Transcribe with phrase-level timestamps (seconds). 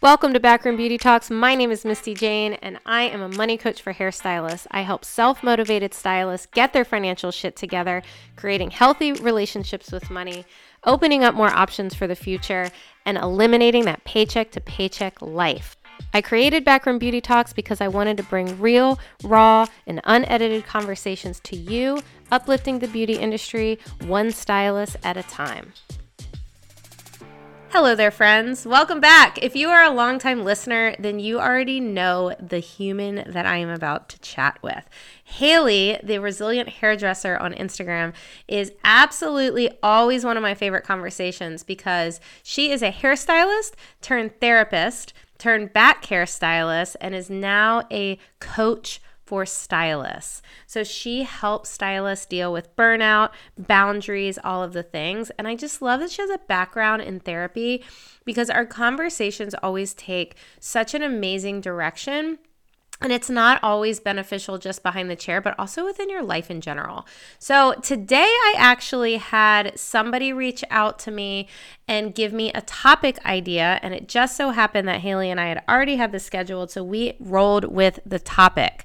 [0.00, 1.28] Welcome to Backroom Beauty Talks.
[1.28, 4.68] My name is Misty Jane, and I am a money coach for hairstylists.
[4.70, 8.04] I help self motivated stylists get their financial shit together,
[8.36, 10.46] creating healthy relationships with money,
[10.84, 12.70] opening up more options for the future,
[13.04, 15.76] and eliminating that paycheck to paycheck life.
[16.14, 21.40] I created Backroom Beauty Talks because I wanted to bring real, raw, and unedited conversations
[21.40, 21.98] to you,
[22.30, 25.72] uplifting the beauty industry one stylist at a time.
[27.70, 28.64] Hello there, friends.
[28.64, 29.38] Welcome back.
[29.42, 33.68] If you are a longtime listener, then you already know the human that I am
[33.68, 34.88] about to chat with.
[35.22, 38.14] Haley, the resilient hairdresser on Instagram,
[38.48, 45.12] is absolutely always one of my favorite conversations because she is a hairstylist turned therapist,
[45.36, 48.98] turned back hairstylist, and is now a coach
[49.28, 50.40] for stylists.
[50.66, 55.30] So she helps stylists deal with burnout, boundaries, all of the things.
[55.36, 57.84] And I just love that she has a background in therapy
[58.24, 62.38] because our conversations always take such an amazing direction
[63.00, 66.60] and it's not always beneficial just behind the chair, but also within your life in
[66.60, 67.06] general.
[67.38, 71.48] So today I actually had somebody reach out to me
[71.86, 73.78] and give me a topic idea.
[73.82, 76.70] And it just so happened that Haley and I had already had this scheduled.
[76.70, 78.84] So we rolled with the topic.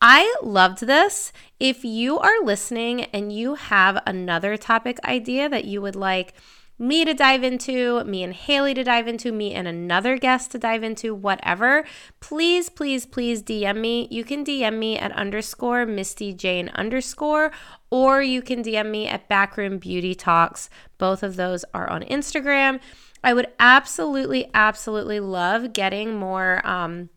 [0.00, 1.32] I loved this.
[1.58, 6.34] If you are listening and you have another topic idea that you would like,
[6.80, 10.58] me to dive into, me and Haley to dive into, me and another guest to
[10.58, 11.84] dive into, whatever,
[12.20, 14.08] please, please, please DM me.
[14.10, 17.52] You can DM me at underscore Misty Jane underscore,
[17.90, 20.70] or you can DM me at Backroom Beauty Talks.
[20.96, 22.80] Both of those are on Instagram.
[23.22, 26.66] I would absolutely, absolutely love getting more.
[26.66, 27.10] Um,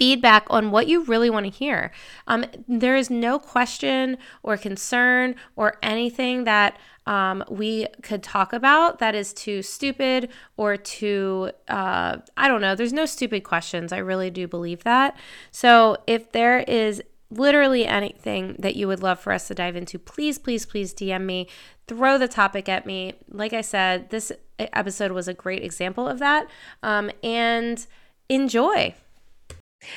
[0.00, 1.92] feedback on what you really want to hear.
[2.26, 6.78] Um, there is no question or concern or anything that
[7.10, 12.76] um, we could talk about that is too stupid or too, uh, I don't know,
[12.76, 13.92] there's no stupid questions.
[13.92, 15.18] I really do believe that.
[15.50, 19.98] So if there is literally anything that you would love for us to dive into,
[19.98, 21.48] please, please, please DM me.
[21.88, 23.14] Throw the topic at me.
[23.28, 26.46] Like I said, this episode was a great example of that.
[26.84, 27.84] Um, and
[28.28, 28.94] enjoy.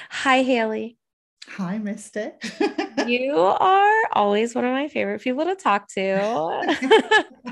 [0.09, 0.97] Hi, Haley.
[1.49, 2.29] Hi, Misty.
[3.05, 6.75] you are always one of my favorite people to talk to.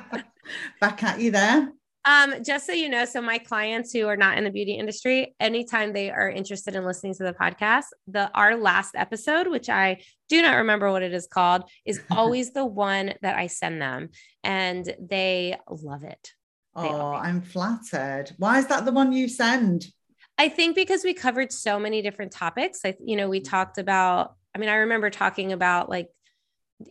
[0.81, 1.71] Back at you there.
[2.03, 5.35] Um, just so you know, so my clients who are not in the beauty industry,
[5.39, 10.01] anytime they are interested in listening to the podcast, the our last episode, which I
[10.27, 14.09] do not remember what it is called, is always the one that I send them,
[14.43, 16.31] and they love it.
[16.75, 18.31] They oh, I'm flattered.
[18.37, 19.85] Why is that the one you send?
[20.37, 22.81] I think because we covered so many different topics.
[22.83, 26.09] I, you know, we talked about, I mean, I remember talking about like,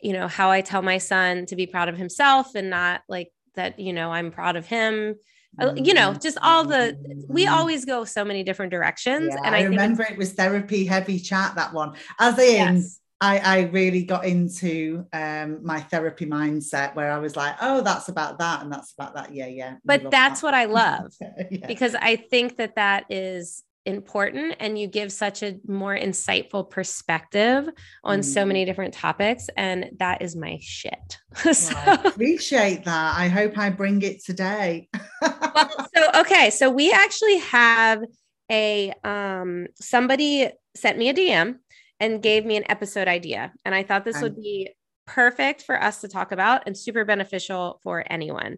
[0.03, 3.33] you know, how I tell my son to be proud of himself and not like
[3.57, 5.17] that, you know, I'm proud of him.
[5.59, 6.97] Uh, you know, just all the
[7.29, 7.55] we mm-hmm.
[7.55, 9.31] always go so many different directions.
[9.31, 11.95] Yeah, and I, I remember it was therapy heavy chat that one.
[12.21, 13.01] As in yes.
[13.21, 18.09] I, I really got into um, my therapy mindset where I was like, oh, that's
[18.09, 19.35] about that and that's about that.
[19.35, 19.77] Yeah, yeah.
[19.85, 20.47] But that's that.
[20.47, 21.13] what I love
[21.51, 21.67] yeah.
[21.67, 27.69] because I think that that is important and you give such a more insightful perspective
[28.05, 28.25] on mm.
[28.25, 31.19] so many different topics and that is my shit
[31.53, 34.89] so, well, I appreciate that i hope i bring it today
[35.23, 38.05] well, so okay so we actually have
[38.51, 41.57] a um somebody sent me a dm
[42.01, 43.53] and gave me an episode idea.
[43.65, 44.71] And I thought this would be
[45.07, 48.57] perfect for us to talk about and super beneficial for anyone.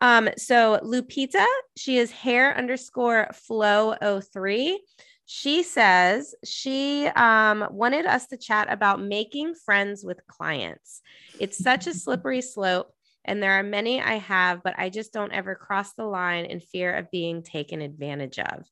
[0.00, 1.46] Um, so Lupita,
[1.76, 4.80] she is hair underscore flow 03.
[5.26, 11.00] She says she um, wanted us to chat about making friends with clients.
[11.40, 12.93] It's such a slippery slope.
[13.24, 16.60] And there are many I have, but I just don't ever cross the line in
[16.60, 18.64] fear of being taken advantage of.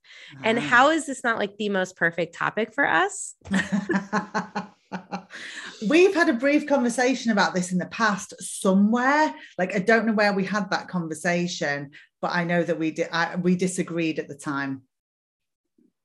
[0.43, 3.35] And how is this not like the most perfect topic for us?
[5.89, 9.35] We've had a brief conversation about this in the past somewhere.
[9.57, 13.09] Like I don't know where we had that conversation, but I know that we did.
[13.11, 14.83] I, we disagreed at the time.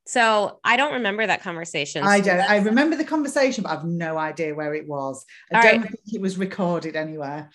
[0.07, 2.03] So I don't remember that conversation.
[2.03, 2.39] I don't.
[2.39, 5.25] I remember the conversation, but I've no idea where it was.
[5.51, 5.91] I All don't right.
[5.91, 7.49] think it was recorded anywhere.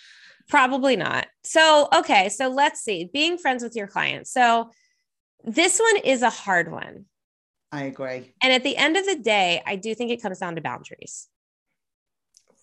[0.48, 1.26] Probably not.
[1.44, 2.28] So, okay.
[2.28, 3.10] So let's see.
[3.12, 4.32] Being friends with your clients.
[4.32, 4.70] So
[5.44, 7.06] this one is a hard one.
[7.70, 10.56] I agree And at the end of the day, I do think it comes down
[10.56, 11.28] to boundaries.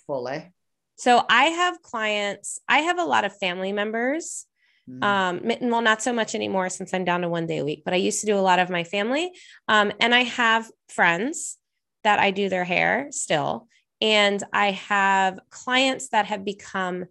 [0.05, 0.51] fully.
[0.97, 4.45] So I have clients, I have a lot of family members.
[4.89, 5.03] Mm.
[5.03, 7.93] Um, well, not so much anymore since I'm down to one day a week, but
[7.93, 9.31] I used to do a lot of my family.
[9.67, 11.57] Um, and I have friends
[12.03, 13.67] that I do their hair still.
[14.01, 17.05] And I have clients that have become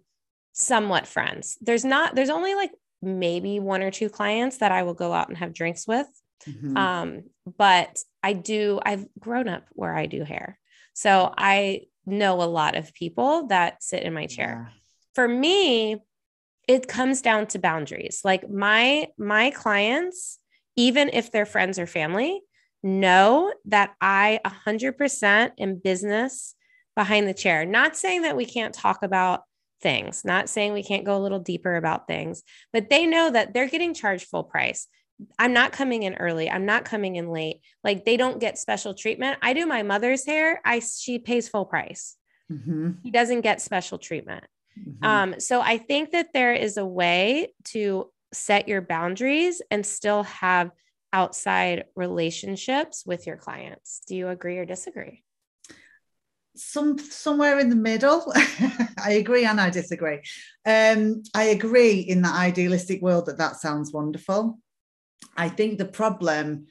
[0.59, 1.57] somewhat friends.
[1.61, 2.71] There's not, there's only like
[3.01, 6.07] maybe one or two clients that I will go out and have drinks with.
[6.45, 6.77] Mhm.
[6.77, 7.23] Um,
[7.57, 10.59] but I do, I've grown up where I do hair.
[10.93, 14.71] So I know a lot of people that sit in my chair.
[15.15, 15.97] For me,
[16.67, 18.21] it comes down to boundaries.
[18.23, 20.39] Like my my clients,
[20.75, 22.41] even if they're friends or family,
[22.83, 26.55] know that I 100% am business
[26.95, 27.65] behind the chair.
[27.65, 29.41] Not saying that we can't talk about
[29.81, 32.43] things, not saying we can't go a little deeper about things,
[32.73, 34.87] but they know that they're getting charged full price.
[35.37, 36.49] I'm not coming in early.
[36.49, 37.61] I'm not coming in late.
[37.83, 39.37] Like they don't get special treatment.
[39.41, 40.61] I do my mother's hair.
[40.63, 42.15] I she pays full price.
[42.51, 42.97] Mhm.
[43.03, 44.45] He doesn't get special treatment.
[44.79, 45.05] Mhm.
[45.05, 50.23] Um, so I think that there is a way to set your boundaries and still
[50.23, 50.71] have
[51.11, 54.01] outside relationships with your clients.
[54.07, 55.23] Do you agree or disagree?
[56.59, 58.31] Some somewhere in the middle.
[58.35, 60.21] I agree and I disagree.
[60.65, 64.59] Um, I agree in the idealistic world that that sounds wonderful.
[65.37, 66.67] I think the problem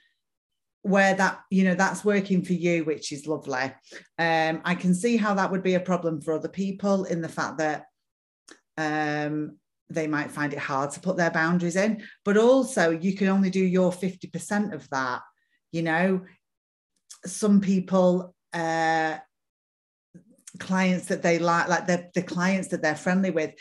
[0.82, 3.72] where that you know that's working for you, which is lovely.
[4.18, 7.28] Um, I can see how that would be a problem for other people in the
[7.28, 7.86] fact that
[8.76, 9.58] um,
[9.90, 13.50] they might find it hard to put their boundaries in, but also you can only
[13.50, 15.22] do your fifty percent of that.
[15.72, 16.24] You know,
[17.24, 18.34] some people.
[18.52, 19.18] Uh,
[20.58, 23.54] clients that they like, like the, the clients that they're friendly with,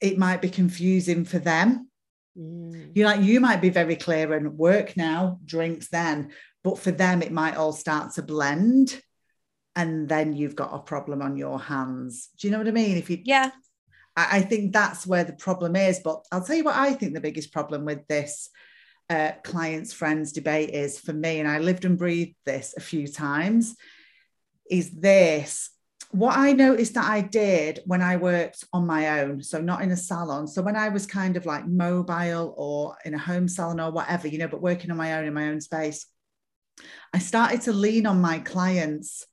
[0.00, 1.90] it might be confusing for them.
[2.34, 7.22] You like you might be very clear and work now, drinks then, but for them
[7.22, 9.00] it might all start to blend,
[9.74, 12.28] and then you've got a problem on your hands.
[12.38, 12.98] Do you know what I mean?
[12.98, 13.50] If you, Yeah.
[14.14, 16.00] I, I think that's where the problem is.
[16.04, 18.50] But I'll tell you what I think the biggest problem with this
[19.08, 23.08] uh, clients friends debate is for me, and I lived and breathed this a few
[23.08, 23.76] times,
[24.70, 25.70] is this
[26.12, 29.90] what I noticed that I did when I worked on my own, so not in
[29.90, 30.46] a salon.
[30.46, 34.28] So when I was kind of like mobile or in a home salon or whatever,
[34.28, 36.06] you know, but working on my own in my own space,
[37.12, 39.26] I started to lean on my clients.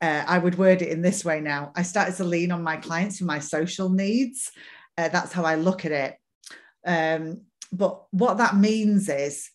[0.00, 1.72] Uh, I would word it in this way now.
[1.76, 4.50] I started to lean on my clients for my social needs.
[4.96, 6.16] Uh, that's how I look at it.
[6.86, 7.42] Um,
[7.72, 9.50] but what that means is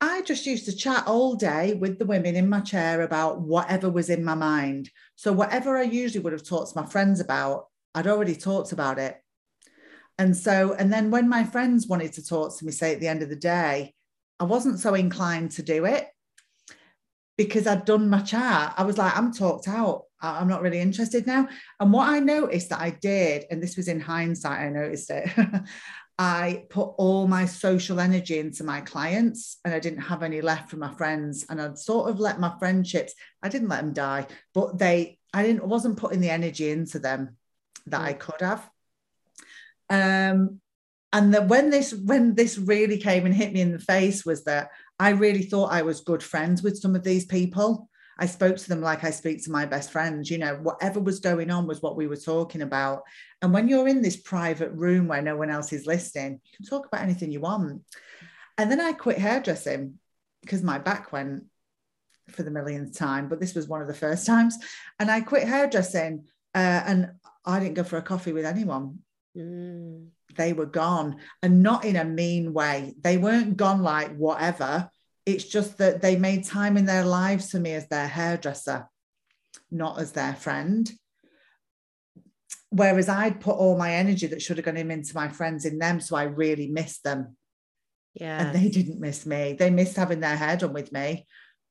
[0.00, 3.90] I just used to chat all day with the women in my chair about whatever
[3.90, 4.90] was in my mind.
[5.16, 8.98] So, whatever I usually would have talked to my friends about, I'd already talked about
[8.98, 9.20] it.
[10.18, 13.08] And so, and then when my friends wanted to talk to me, say at the
[13.08, 13.94] end of the day,
[14.38, 16.08] I wasn't so inclined to do it
[17.36, 18.74] because I'd done my chat.
[18.76, 20.04] I was like, I'm talked out.
[20.20, 21.48] I'm not really interested now.
[21.78, 25.30] And what I noticed that I did, and this was in hindsight, I noticed it.
[26.22, 30.68] I put all my social energy into my clients and I didn't have any left
[30.68, 31.46] for my friends.
[31.48, 35.42] And I'd sort of let my friendships, I didn't let them die, but they, I
[35.42, 37.38] didn't, wasn't putting the energy into them
[37.86, 38.68] that I could have.
[39.88, 40.60] Um,
[41.10, 44.44] and that when this, when this really came and hit me in the face was
[44.44, 47.88] that I really thought I was good friends with some of these people.
[48.20, 50.30] I spoke to them like I speak to my best friends.
[50.30, 53.02] You know, whatever was going on was what we were talking about.
[53.40, 56.66] And when you're in this private room where no one else is listening, you can
[56.66, 57.82] talk about anything you want.
[58.58, 59.94] And then I quit hairdressing
[60.42, 61.44] because my back went
[62.28, 64.56] for the millionth time, but this was one of the first times.
[64.98, 67.12] And I quit hairdressing uh, and
[67.46, 68.98] I didn't go for a coffee with anyone.
[69.36, 70.08] Mm.
[70.36, 72.94] They were gone and not in a mean way.
[73.00, 74.90] They weren't gone like whatever.
[75.32, 78.88] It's just that they made time in their lives for me as their hairdresser,
[79.70, 80.90] not as their friend.
[82.70, 86.00] Whereas I'd put all my energy that should have gone into my friends in them.
[86.00, 87.36] So I really missed them.
[88.14, 88.40] Yeah.
[88.40, 89.54] And they didn't miss me.
[89.58, 91.26] They missed having their hair done with me.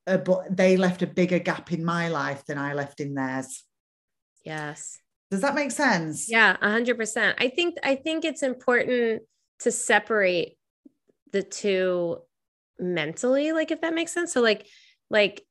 [0.09, 3.63] uh, but they left a bigger gap in my life than I left in theirs.
[4.43, 4.97] Yes.
[5.29, 6.29] Does that make sense?
[6.29, 7.37] Yeah, a hundred percent.
[7.39, 9.21] I think I think it's important
[9.59, 10.57] to separate
[11.31, 12.17] the two
[12.79, 14.33] mentally, like if that makes sense.
[14.33, 14.67] So like,
[15.09, 15.45] like,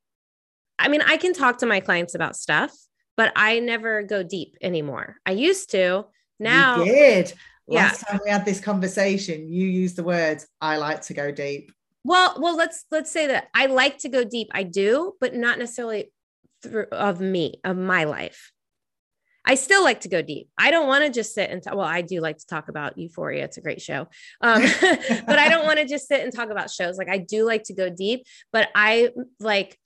[0.79, 2.73] I mean, I can talk to my clients about stuff,
[3.17, 5.17] but I never go deep anymore.
[5.27, 6.07] I used to.
[6.39, 7.33] Now you did.
[7.67, 8.13] Last yeah.
[8.13, 11.73] time we had this conversation, you used the words "I like to go deep."
[12.05, 14.49] Well, well, let's let's say that I like to go deep.
[14.53, 16.11] I do, but not necessarily
[16.63, 18.53] through of me, of my life.
[19.49, 20.49] I still like to go deep.
[20.59, 21.75] I don't want to just sit and talk.
[21.75, 23.45] Well, I do like to talk about Euphoria.
[23.45, 24.07] It's a great show.
[24.43, 24.63] Um,
[25.27, 26.99] but I don't want to just sit and talk about shows.
[26.99, 29.79] Like I do like to go deep, but I like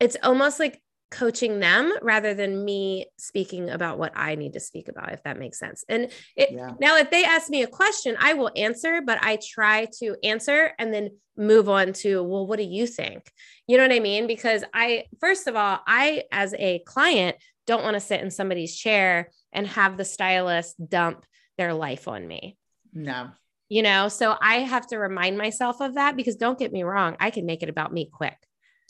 [0.00, 4.88] it's almost like coaching them rather than me speaking about what I need to speak
[4.88, 5.84] about, if that makes sense.
[5.88, 6.72] And it, yeah.
[6.80, 10.72] now, if they ask me a question, I will answer, but I try to answer
[10.78, 13.30] and then move on to, well, what do you think?
[13.66, 14.26] You know what I mean?
[14.26, 17.36] Because I, first of all, I, as a client,
[17.68, 21.24] don't want to sit in somebody's chair and have the stylist dump
[21.56, 22.56] their life on me.
[22.92, 23.28] No.
[23.68, 27.16] You know, so I have to remind myself of that because don't get me wrong,
[27.20, 28.38] I can make it about me quick.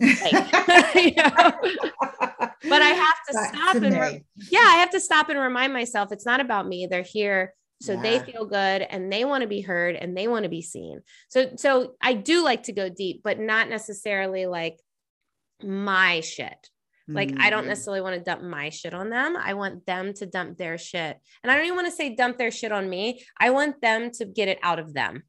[0.00, 0.32] Like,
[0.94, 1.52] you know?
[2.62, 5.72] but I have to That's stop and re- yeah, I have to stop and remind
[5.72, 6.86] myself it's not about me.
[6.86, 8.02] They're here so yeah.
[8.02, 11.00] they feel good and they want to be heard and they want to be seen.
[11.28, 14.78] So so I do like to go deep, but not necessarily like
[15.62, 16.70] my shit.
[17.08, 17.40] Like mm-hmm.
[17.40, 17.68] I don't mm.
[17.68, 19.36] necessarily want to dump my shit on them.
[19.36, 21.16] I want them to dump their shit.
[21.42, 23.24] And I don't even want to say dump their shit on me.
[23.38, 25.22] I want them to get it out of them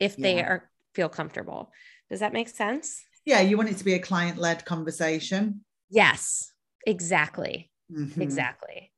[0.00, 0.22] if yeah.
[0.22, 1.70] they are feel comfortable.
[2.10, 3.02] Does that make sense?
[3.24, 5.64] Yeah, you want it to be a client led conversation.
[5.90, 6.50] Yes,
[6.86, 7.70] exactly.
[7.90, 8.20] Mm-hmm.
[8.20, 8.92] Exactly.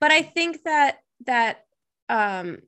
[0.00, 1.64] But I think that that
[2.08, 2.58] um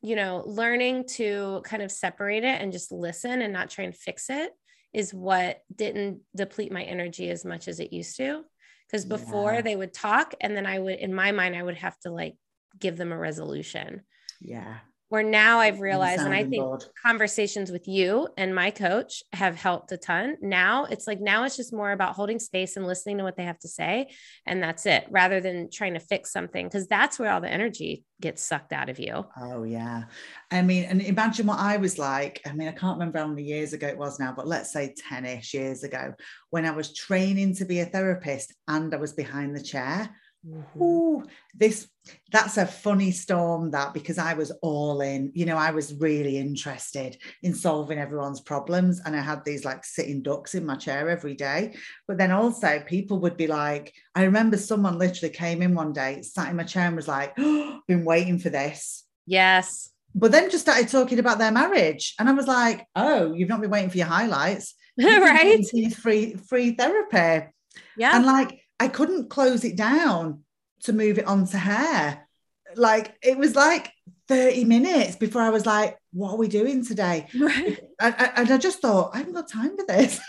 [0.00, 3.96] you know, learning to kind of separate it and just listen and not try and
[3.96, 4.52] fix it
[4.92, 8.42] is what didn't deplete my energy as much as it used to.
[8.86, 9.60] Because before yeah.
[9.62, 12.36] they would talk, and then I would, in my mind, I would have to like
[12.78, 14.02] give them a resolution.
[14.40, 19.54] Yeah where now I've realized, and I think conversations with you and my coach have
[19.54, 20.36] helped a ton.
[20.40, 23.44] Now it's like, now it's just more about holding space and listening to what they
[23.44, 24.08] have to say.
[24.46, 28.04] And that's it, rather than trying to fix something, because that's where all the energy
[28.20, 29.24] gets sucked out of you.
[29.40, 30.04] Oh, yeah.
[30.50, 32.40] I mean, and imagine what I was like.
[32.46, 34.94] I mean, I can't remember how many years ago it was now, but let's say
[35.08, 36.14] 10 ish years ago
[36.50, 40.10] when I was training to be a therapist and I was behind the chair.
[40.46, 40.82] Mm-hmm.
[40.82, 41.24] Ooh,
[41.54, 41.88] this
[42.30, 46.36] that's a funny storm that because I was all in, you know, I was really
[46.36, 49.00] interested in solving everyone's problems.
[49.04, 51.74] And I had these like sitting ducks in my chair every day.
[52.06, 56.20] But then also people would be like, I remember someone literally came in one day,
[56.22, 59.04] sat in my chair and was like, oh, been waiting for this.
[59.26, 59.90] Yes.
[60.14, 62.14] But then just started talking about their marriage.
[62.18, 64.74] And I was like, oh, you've not been waiting for your highlights.
[64.98, 65.64] right.
[65.96, 67.48] Free free therapy.
[67.96, 68.14] Yeah.
[68.14, 70.42] And like I couldn't close it down
[70.84, 72.28] to move it on to hair.
[72.76, 73.92] Like it was like
[74.28, 77.26] 30 minutes before I was like, what are we doing today?
[77.38, 77.78] Right.
[78.00, 80.20] And, and I just thought, I haven't got time for this.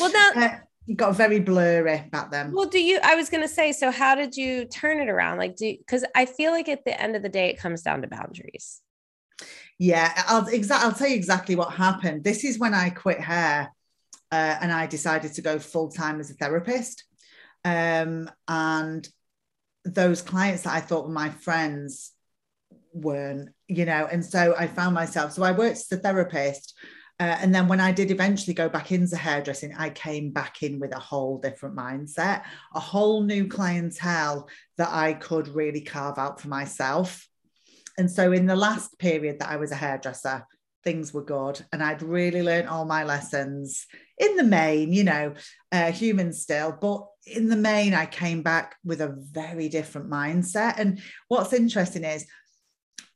[0.00, 2.52] Well, now uh, got very blurry back then.
[2.52, 3.00] Well, do you?
[3.02, 5.38] I was going to say, so how did you turn it around?
[5.38, 8.02] Like, do because I feel like at the end of the day, it comes down
[8.02, 8.80] to boundaries.
[9.78, 10.84] Yeah, I'll exact.
[10.84, 12.24] I'll tell you exactly what happened.
[12.24, 13.72] This is when I quit hair,
[14.30, 17.04] uh, and I decided to go full time as a therapist.
[17.64, 19.08] Um, and
[19.84, 22.12] those clients that I thought were my friends
[22.92, 25.32] weren't, you know, and so I found myself.
[25.32, 26.74] So I worked as a therapist.
[27.20, 30.80] Uh, and then when I did eventually go back into hairdressing, I came back in
[30.80, 32.42] with a whole different mindset,
[32.74, 37.28] a whole new clientele that I could really carve out for myself.
[37.98, 40.46] And so in the last period that I was a hairdresser,
[40.84, 41.64] things were good.
[41.72, 43.86] And I'd really learned all my lessons
[44.18, 45.34] in the main, you know,
[45.70, 46.76] uh, human still.
[46.80, 50.78] But in the main, I came back with a very different mindset.
[50.78, 52.26] And what's interesting is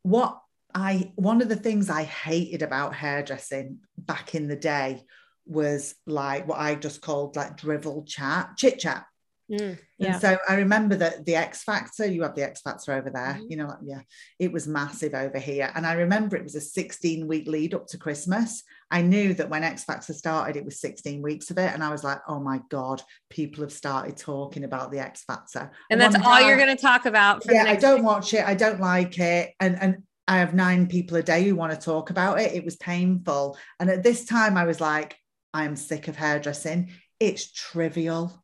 [0.02, 0.38] what
[0.74, 5.04] I, one of the things I hated about hairdressing back in the day
[5.46, 9.04] was like what I just called like drivel chat, chit chat.
[9.50, 10.12] Mm, yeah.
[10.12, 13.34] And so I remember that the X Factor, you have the X Factor over there,
[13.34, 13.46] mm-hmm.
[13.48, 14.00] you know, yeah,
[14.38, 15.70] it was massive over here.
[15.74, 18.64] And I remember it was a 16 week lead up to Christmas.
[18.90, 21.72] I knew that when X Factor started, it was 16 weeks of it.
[21.72, 25.70] And I was like, oh my God, people have started talking about the X Factor.
[25.90, 27.44] And that's all you're going to talk about.
[27.48, 28.44] yeah, I don't watch it.
[28.44, 29.52] I don't like it.
[29.60, 32.52] And, and, I have nine people a day who want to talk about it.
[32.52, 33.56] It was painful.
[33.78, 35.16] And at this time, I was like,
[35.54, 36.90] I'm sick of hairdressing.
[37.20, 38.42] It's trivial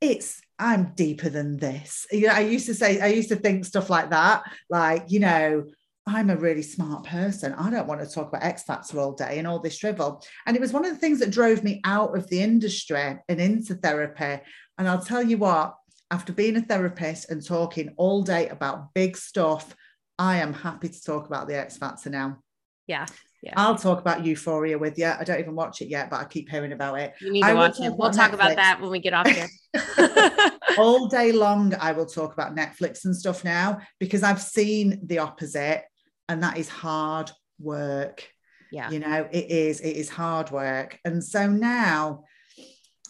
[0.00, 2.06] it's I'm deeper than this.
[2.10, 5.20] You know, I used to say, I used to think stuff like that, like, you
[5.20, 5.64] know,
[6.06, 7.52] I'm a really smart person.
[7.54, 10.24] I don't want to talk about X Factor all day and all this drivel.
[10.46, 13.40] And it was one of the things that drove me out of the industry and
[13.40, 14.40] into therapy.
[14.78, 15.74] And I'll tell you what,
[16.10, 19.74] after being a therapist and talking all day about big stuff,
[20.18, 22.38] I am happy to talk about the X Factor now.
[22.86, 23.06] Yeah.
[23.46, 23.52] Yeah.
[23.56, 25.06] I'll talk about Euphoria with you.
[25.06, 27.14] I don't even watch it yet, but I keep hearing about it.
[27.20, 27.94] You need to watch it.
[27.96, 28.34] We'll talk Netflix.
[28.34, 29.46] about that when we get off here.
[30.78, 35.18] All day long, I will talk about Netflix and stuff now because I've seen the
[35.18, 35.84] opposite,
[36.28, 38.28] and that is hard work.
[38.72, 38.90] Yeah.
[38.90, 40.98] You know, it is, it is hard work.
[41.04, 42.24] And so now,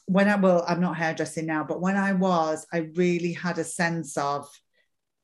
[0.05, 3.65] when I well, I'm not hairdressing now, but when I was, I really had a
[3.65, 4.47] sense of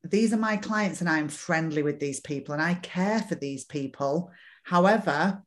[0.03, 3.63] these are my clients and I'm friendly with these people and I care for these
[3.63, 4.31] people
[4.63, 5.43] However,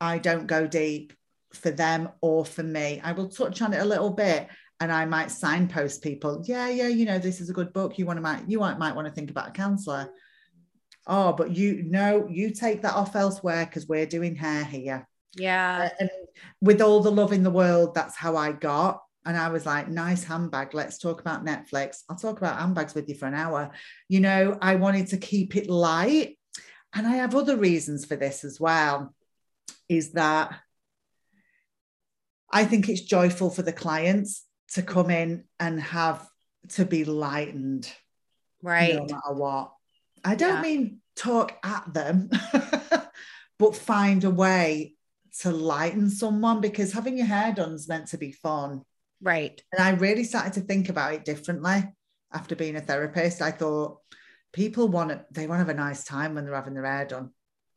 [0.00, 1.12] I don't go deep
[1.52, 3.00] for them or for me.
[3.02, 4.48] I will touch on it a little bit
[4.80, 6.42] and I might signpost people.
[6.46, 7.98] Yeah, yeah, you know, this is a good book.
[7.98, 10.10] You want to might you might, might want to think about a counselor.
[11.06, 15.08] Oh, but you know, you take that off elsewhere because we're doing hair here.
[15.36, 15.90] Yeah.
[15.90, 16.10] Uh, and
[16.60, 19.02] with all the love in the world, that's how I got.
[19.24, 20.72] And I was like, nice handbag.
[20.72, 21.98] Let's talk about Netflix.
[22.08, 23.70] I'll talk about handbags with you for an hour.
[24.08, 26.38] You know, I wanted to keep it light
[26.96, 29.14] and I have other reasons for this as well,
[29.88, 30.58] is that
[32.50, 36.26] I think it's joyful for the clients to come in and have
[36.70, 37.92] to be lightened.
[38.62, 38.94] Right.
[38.94, 39.72] No matter what.
[40.24, 40.62] I don't yeah.
[40.62, 42.30] mean talk at them,
[43.58, 44.94] but find a way
[45.40, 48.82] to lighten someone because having your hair done is meant to be fun.
[49.20, 49.60] Right.
[49.72, 51.84] And I really started to think about it differently
[52.32, 53.42] after being a therapist.
[53.42, 53.98] I thought,
[54.56, 57.04] people want to they want to have a nice time when they're having their hair
[57.04, 57.28] done.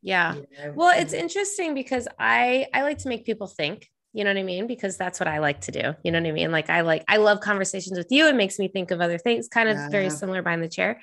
[0.01, 0.36] Yeah.
[0.36, 0.74] You know?
[0.75, 4.43] well it's interesting because i i like to make people think you know what i
[4.43, 4.65] mean?
[4.65, 5.93] Because that's what i like to do.
[6.03, 6.51] You know what i mean?
[6.51, 8.27] Like i like i love conversations with you.
[8.27, 9.89] It makes me think of other things kind of yeah.
[9.89, 11.01] very similar behind the chair.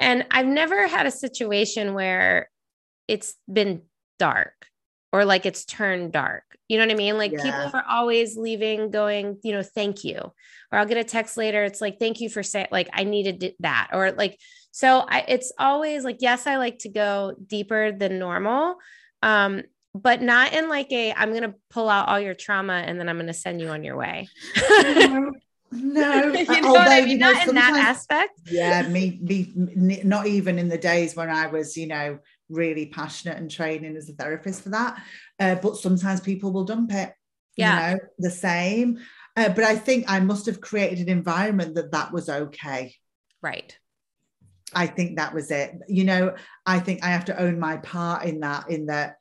[0.00, 2.48] And i've never had a situation where
[3.06, 3.82] it's been
[4.18, 4.66] dark
[5.12, 7.42] or like it's turned dark you know what i mean like yeah.
[7.42, 10.18] people are always leaving going you know thank you
[10.70, 13.54] or i'll get a text later it's like thank you for saying like i needed
[13.60, 14.38] that or like
[14.72, 18.76] so I, it's always like, yes, I like to go deeper than normal.
[19.22, 19.62] Um,
[19.94, 23.10] but not in like a I'm going to pull out all your trauma and then
[23.10, 24.26] I'm going to send you on your way.
[24.56, 25.32] no,
[25.70, 27.10] you know although, I mean?
[27.10, 28.40] you know, not in that aspect.
[28.50, 32.18] Yeah, me, me, not even in the days when I was, you know,
[32.52, 35.02] really passionate and training as a therapist for that.
[35.40, 37.12] Uh, but sometimes people will dump it.
[37.56, 39.00] Yeah, you know, the same.
[39.36, 42.94] Uh, but I think I must have created an environment that that was okay.
[43.40, 43.76] Right.
[44.74, 45.74] I think that was it.
[45.88, 46.34] You know,
[46.64, 49.16] I think I have to own my part in that, in that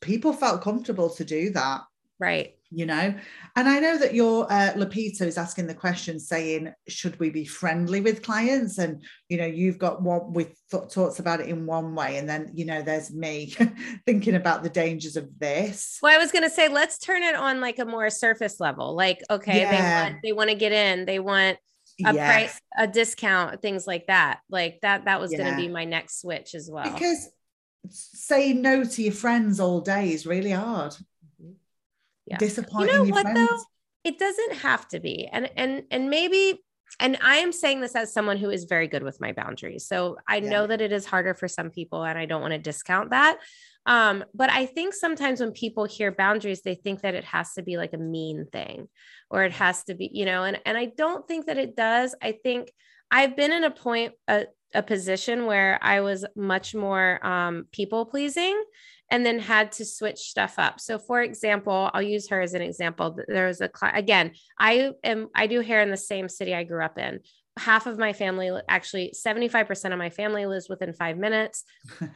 [0.00, 1.82] people felt comfortable to do that.
[2.18, 2.56] Right.
[2.74, 3.14] You know,
[3.56, 7.44] and I know that your uh, Lupita is asking the question saying, should we be
[7.44, 8.78] friendly with clients?
[8.78, 12.18] And, you know, you've got what we th- talks about it in one way.
[12.18, 13.54] And then, you know, there's me
[14.06, 15.98] thinking about the dangers of this.
[16.02, 18.96] Well, I was going to say, let's turn it on like a more surface level.
[18.96, 19.70] Like, okay, yeah.
[19.70, 21.58] they want, they want to get in, they want,
[22.04, 22.26] a yes.
[22.26, 25.38] price a discount things like that like that that was yeah.
[25.38, 27.30] going to be my next switch as well because
[27.90, 30.94] saying no to your friends all day is really hard.
[32.26, 33.48] Yeah disappointing you know what friends.
[33.48, 33.58] though
[34.04, 36.60] it doesn't have to be and and and maybe
[37.00, 39.86] and I am saying this as someone who is very good with my boundaries.
[39.86, 40.50] So I yeah.
[40.50, 43.38] know that it is harder for some people, and I don't want to discount that.
[43.86, 47.62] Um, but I think sometimes when people hear boundaries, they think that it has to
[47.62, 48.88] be like a mean thing
[49.30, 52.14] or it has to be, you know, and, and I don't think that it does.
[52.22, 52.72] I think
[53.10, 58.06] I've been in a point, a, a position where I was much more um, people
[58.06, 58.60] pleasing
[59.10, 60.80] and then had to switch stuff up.
[60.80, 63.18] So for example, I'll use her as an example.
[63.28, 66.64] There was a client, again, I am, I do hair in the same city I
[66.64, 67.20] grew up in
[67.56, 71.64] half of my family actually 75% of my family lives within five minutes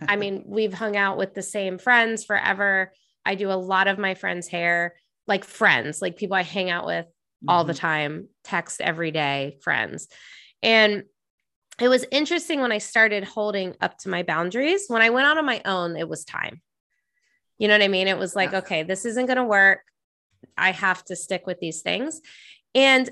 [0.09, 2.93] i mean we've hung out with the same friends forever
[3.25, 4.95] i do a lot of my friends hair
[5.27, 7.51] like friends like people i hang out with mm-hmm.
[7.51, 7.81] all the mm-hmm.
[7.81, 10.09] time text every day friends
[10.63, 11.05] and
[11.81, 15.39] it was interesting when i started holding up to my boundaries when i went out
[15.39, 16.61] on my own it was time
[17.59, 18.59] you know what i mean it was like yeah.
[18.59, 19.81] okay this isn't going to work
[20.57, 22.21] i have to stick with these things
[22.75, 23.11] and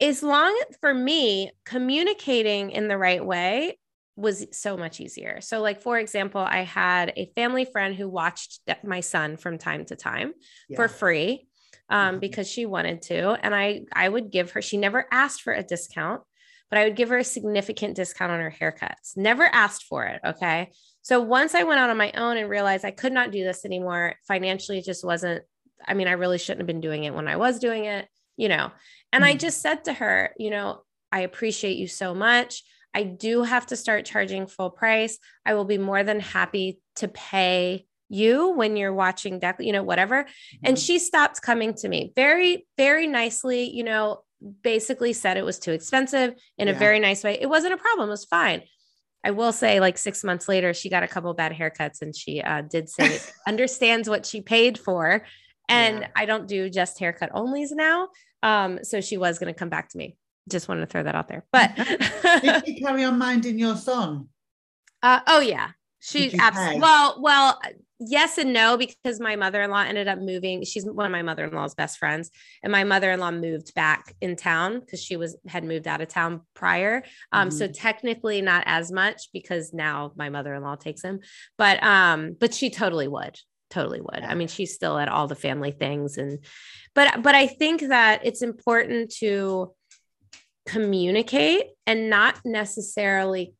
[0.00, 3.78] as long for me communicating in the right way
[4.16, 5.40] was so much easier.
[5.40, 9.84] So like for example, I had a family friend who watched my son from time
[9.86, 10.34] to time
[10.68, 10.76] yeah.
[10.76, 11.46] for free
[11.88, 12.18] um, mm-hmm.
[12.20, 15.62] because she wanted to and I I would give her she never asked for a
[15.62, 16.22] discount,
[16.70, 19.16] but I would give her a significant discount on her haircuts.
[19.16, 20.70] Never asked for it, okay?
[21.04, 23.64] So once I went out on my own and realized I could not do this
[23.64, 25.44] anymore, financially it just wasn't
[25.86, 28.48] I mean, I really shouldn't have been doing it when I was doing it, you
[28.48, 28.70] know.
[29.12, 29.34] And mm-hmm.
[29.34, 32.62] I just said to her, you know, I appreciate you so much.
[32.94, 35.18] I do have to start charging full price.
[35.44, 39.82] I will be more than happy to pay you when you're watching deck, you know,
[39.82, 40.24] whatever.
[40.24, 40.66] Mm-hmm.
[40.66, 44.22] And she stopped coming to me very, very nicely, you know,
[44.62, 46.74] basically said it was too expensive in yeah.
[46.74, 47.38] a very nice way.
[47.40, 48.62] It wasn't a problem, it was fine.
[49.24, 52.42] I will say, like six months later, she got a couple bad haircuts and she
[52.42, 55.24] uh, did say understands what she paid for.
[55.68, 56.08] And yeah.
[56.14, 58.08] I don't do just haircut onlys now.
[58.42, 60.16] Um, so she was going to come back to me.
[60.50, 61.46] Just wanted to throw that out there.
[61.50, 61.74] But
[62.42, 64.28] did you carry on minding your son?
[65.02, 65.70] Uh, oh yeah,
[66.04, 66.80] she absolutely.
[66.80, 67.60] Well, well,
[68.00, 71.98] yes and no because my mother-in-law ended up moving she's one of my mother-in-law's best
[71.98, 72.30] friends
[72.62, 76.40] and my mother-in-law moved back in town because she was had moved out of town
[76.54, 77.56] prior um mm-hmm.
[77.56, 81.20] so technically not as much because now my mother-in-law takes him
[81.56, 83.38] but um but she totally would
[83.70, 84.30] totally would yeah.
[84.30, 86.44] i mean she's still at all the family things and
[86.94, 89.72] but but i think that it's important to
[90.66, 93.54] communicate and not necessarily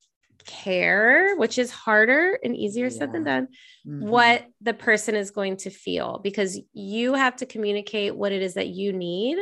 [0.47, 2.91] care, which is harder and easier yeah.
[2.91, 3.49] said than done,
[3.87, 4.09] mm-hmm.
[4.09, 8.55] what the person is going to feel because you have to communicate what it is
[8.55, 9.39] that you need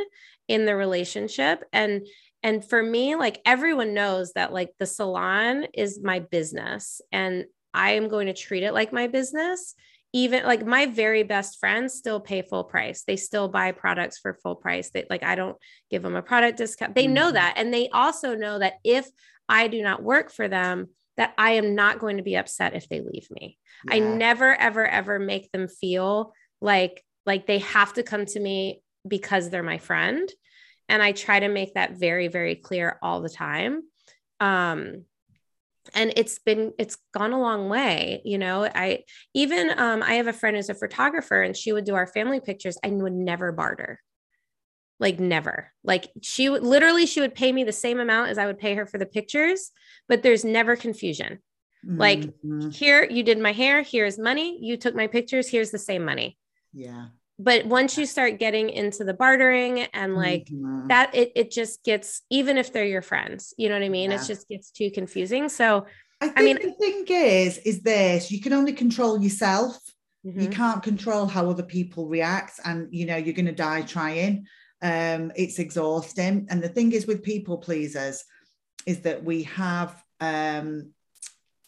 [0.47, 2.05] in the relationship and
[2.43, 7.91] and for me like everyone knows that like the salon is my business and I
[7.91, 9.73] am going to treat it like my business
[10.15, 14.37] even like my very best friends still pay full price they still buy products for
[14.43, 15.57] full price they like i don't
[15.89, 17.15] give them a product discount they mm-hmm.
[17.15, 19.09] know that and they also know that if
[19.47, 22.89] I do not work for them, that I am not going to be upset if
[22.89, 23.57] they leave me.
[23.85, 23.95] Yeah.
[23.95, 28.81] I never, ever, ever make them feel like like they have to come to me
[29.07, 30.29] because they're my friend.
[30.89, 33.83] And I try to make that very, very clear all the time.
[34.41, 35.05] Um,
[35.93, 39.03] and it's been it's gone a long way you know i
[39.33, 42.39] even um i have a friend who's a photographer and she would do our family
[42.39, 43.99] pictures i would never barter
[45.03, 48.45] like never like she would literally she would pay me the same amount as i
[48.45, 49.71] would pay her for the pictures
[50.07, 51.39] but there's never confusion
[51.85, 51.97] mm-hmm.
[51.99, 52.33] like
[52.71, 56.37] here you did my hair here's money you took my pictures here's the same money
[56.73, 60.87] yeah but once you start getting into the bartering and like mm-hmm.
[60.87, 64.09] that it, it just gets even if they're your friends you know what i mean
[64.09, 64.21] yeah.
[64.21, 65.85] it just gets too confusing so
[66.21, 69.77] I, I mean the thing is is this you can only control yourself
[70.25, 70.39] mm-hmm.
[70.39, 74.47] you can't control how other people react and you know you're going to die trying
[74.83, 76.45] um, it's exhausting.
[76.49, 78.23] And the thing is with people pleasers
[78.85, 80.91] is that we have um,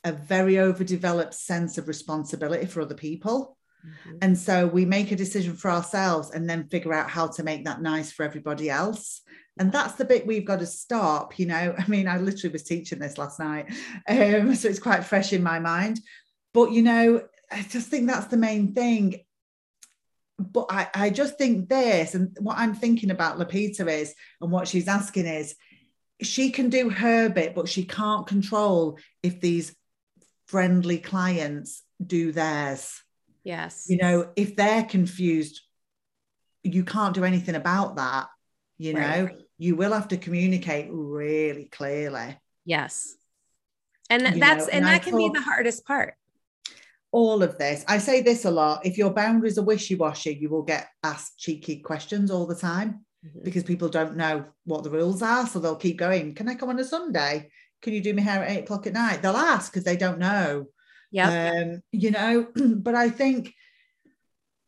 [0.03, 3.57] a very overdeveloped sense of responsibility for other people.
[3.85, 4.17] Mm-hmm.
[4.21, 7.65] And so we make a decision for ourselves and then figure out how to make
[7.65, 9.21] that nice for everybody else.
[9.57, 11.39] And that's the bit we've got to stop.
[11.39, 13.67] You know, I mean, I literally was teaching this last night.
[14.09, 16.01] Um, so it's quite fresh in my mind.
[16.53, 19.24] But, you know, I just think that's the main thing
[20.37, 24.67] but I, I just think this and what I'm thinking about Lupita is and what
[24.67, 25.55] she's asking is
[26.21, 29.75] she can do her bit, but she can't control if these
[30.47, 33.01] friendly clients do theirs.
[33.43, 33.85] Yes.
[33.87, 35.61] You know, if they're confused,
[36.63, 38.27] you can't do anything about that.
[38.77, 42.37] You know, you will have to communicate really clearly.
[42.65, 43.15] Yes.
[44.09, 46.15] And you that's know, and, and that I can thought, be the hardest part
[47.15, 47.85] all of this.
[47.87, 48.85] I say this a lot.
[48.85, 53.05] If your boundaries are wishy washy, you will get asked cheeky questions all the time
[53.25, 53.39] mm-hmm.
[53.41, 55.47] because people don't know what the rules are.
[55.47, 56.35] So they'll keep going.
[56.35, 57.49] Can I come on a Sunday?
[57.81, 59.21] Can you do my hair at eight o'clock at night?
[59.21, 60.65] They'll ask because they don't know.
[61.09, 61.53] Yeah.
[61.53, 63.53] Um, you know, but I think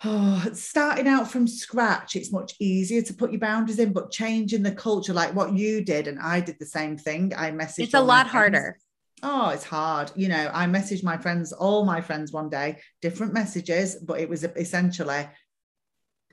[0.05, 4.63] oh, starting out from scratch, it's much easier to put your boundaries in, but changing
[4.63, 7.33] the culture like what you did, and I did the same thing.
[7.35, 7.79] I messaged.
[7.79, 8.77] It's a lot harder
[9.23, 10.11] oh it's hard.
[10.15, 14.29] You know i messaged my friends all my friends one day different messages but it
[14.29, 15.27] was essentially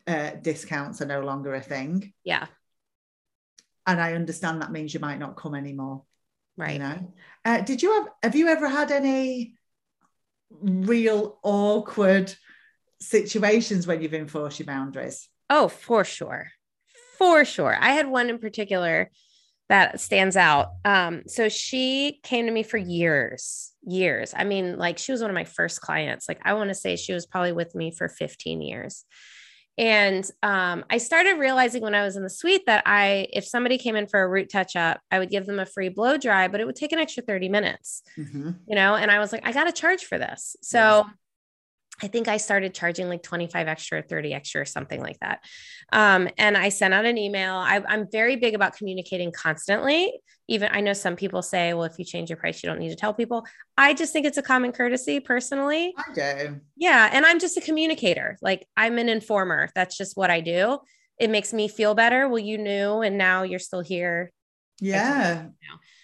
[0.07, 2.13] uh, discounts are no longer a thing.
[2.25, 2.47] Yeah.
[3.87, 6.03] And i understand that means you might not come anymore
[6.57, 6.73] right.
[6.73, 7.13] you know.
[7.45, 9.55] Uh, did you have have you ever had any
[10.51, 12.35] real awkward
[13.01, 15.29] situations when you've enforced your boundaries?
[15.51, 16.49] Oh for sure.
[17.19, 17.77] For sure.
[17.79, 19.11] I had one in particular
[19.69, 20.73] that stands out.
[20.85, 24.35] Um, so she came to me for years, years.
[24.37, 26.29] I mean, like she was one of my first clients.
[26.29, 29.05] Like I want to say she was probably with me for 15 years.
[29.77, 33.77] And um, I started realizing when I was in the suite that I, if somebody
[33.77, 36.47] came in for a root touch up, I would give them a free blow dry,
[36.47, 38.51] but it would take an extra 30 minutes, mm-hmm.
[38.69, 38.95] you know?
[38.95, 40.55] And I was like, I got to charge for this.
[40.63, 41.07] So
[42.03, 45.45] I think I started charging like 25 extra, 30 extra, or something like that.
[45.93, 47.55] Um, and I sent out an email.
[47.55, 50.21] I, I'm very big about communicating constantly.
[50.49, 52.91] Even I know some people say, well, if you change your price, you don't need
[52.91, 53.47] to tell people.
[53.79, 55.95] I just think it's a common courtesy personally.
[55.97, 56.61] I do.
[56.77, 57.09] Yeah.
[57.13, 58.39] And I'm just a communicator.
[58.43, 59.71] Like I'm an informer.
[59.75, 60.81] That's just what I do.
[61.19, 62.29] It makes me feel better.
[62.29, 64.33] Well, you knew, and now you're still here.
[64.81, 65.47] Yeah.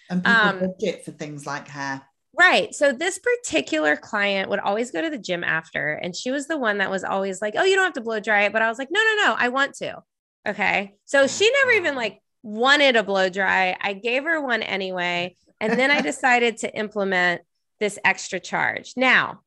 [0.09, 2.01] And people Um, budget for things like hair.
[2.37, 2.73] Right.
[2.73, 6.57] So this particular client would always go to the gym after, and she was the
[6.57, 8.69] one that was always like, "Oh, you don't have to blow dry it," but I
[8.69, 10.01] was like, "No, no, no, I want to."
[10.47, 10.95] Okay.
[11.05, 13.75] So she never even like wanted a blow dry.
[13.79, 17.41] I gave her one anyway, and then I decided to implement
[17.79, 18.93] this extra charge.
[18.95, 19.41] Now,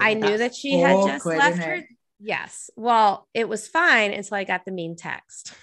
[0.00, 1.82] I knew that she had just left her.
[2.18, 2.70] Yes.
[2.76, 5.54] Well, it was fine until I got the mean text.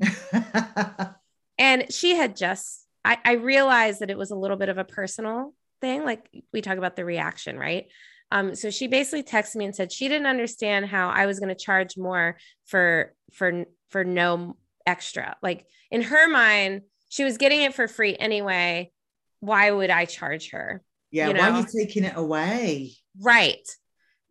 [1.60, 4.84] And she had just, I, I realized that it was a little bit of a
[4.84, 6.04] personal thing.
[6.04, 7.86] Like we talk about the reaction, right?
[8.32, 11.48] Um, so she basically texted me and said she didn't understand how I was going
[11.48, 15.36] to charge more for for for no extra.
[15.42, 18.92] Like in her mind, she was getting it for free anyway.
[19.40, 20.82] Why would I charge her?
[21.10, 22.92] yeah, You why are you taking it away?
[23.20, 23.66] Right.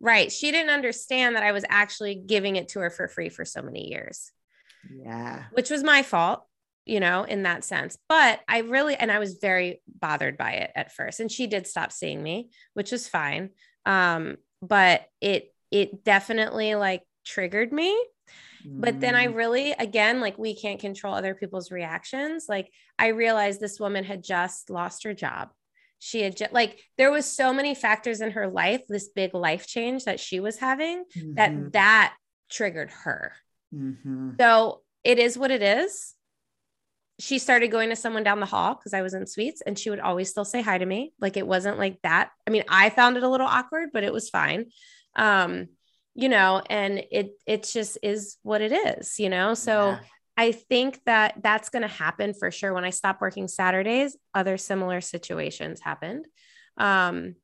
[0.00, 0.32] Right.
[0.32, 3.60] She didn't understand that I was actually giving it to her for free for so
[3.60, 4.32] many years.
[4.90, 5.44] Yeah.
[5.52, 6.42] which was my fault,
[6.86, 7.98] you know, in that sense.
[8.08, 11.20] But I really, and I was very bothered by it at first.
[11.20, 13.50] And she did stop seeing me, which was fine.
[13.86, 17.96] Um, but it, it definitely like triggered me.
[18.78, 22.46] But then I Mm, really, again, like we can't control other people's reactions.
[22.48, 25.50] Like I realized this woman had just lost her job.
[25.98, 29.66] She had just like there was so many factors in her life, this big life
[29.66, 31.04] change that she was having
[31.36, 32.14] that mhm, that
[32.50, 33.34] triggered her.
[33.72, 34.40] mhm.
[34.40, 36.14] So it is what it is.
[37.20, 39.90] She started going to someone down the hall because I was in suites and she
[39.90, 41.12] would always still say hi to me.
[41.20, 42.30] Like it wasn't like that.
[42.46, 44.66] I mean, I found it a little awkward, but it was fine.
[45.14, 45.68] Um,
[46.14, 49.54] you know, and it it just is what it is, you know.
[49.54, 49.98] So Yeah.
[50.36, 52.72] I think that that's going to happen for sure.
[52.72, 56.26] When I stopped working Saturdays, other similar situations happened.
[56.78, 57.34] Um,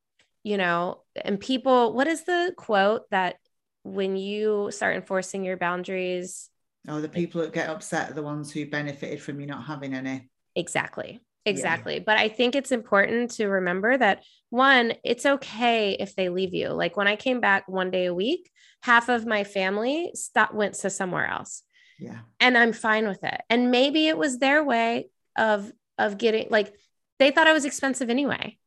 [0.42, 3.36] you know, and people, what is the quote that
[3.82, 6.48] when you start enforcing your boundaries,
[6.88, 9.94] Oh, the people that get upset are the ones who benefited from you not having
[9.94, 10.28] any.
[10.54, 11.20] Exactly.
[11.44, 12.00] Exactly.
[12.00, 16.70] But I think it's important to remember that one, it's okay if they leave you.
[16.70, 18.50] Like when I came back one day a week,
[18.82, 21.62] half of my family stopped, went to somewhere else.
[22.00, 22.18] Yeah.
[22.40, 23.40] And I'm fine with it.
[23.48, 26.74] And maybe it was their way of of getting like
[27.18, 28.58] they thought I was expensive anyway.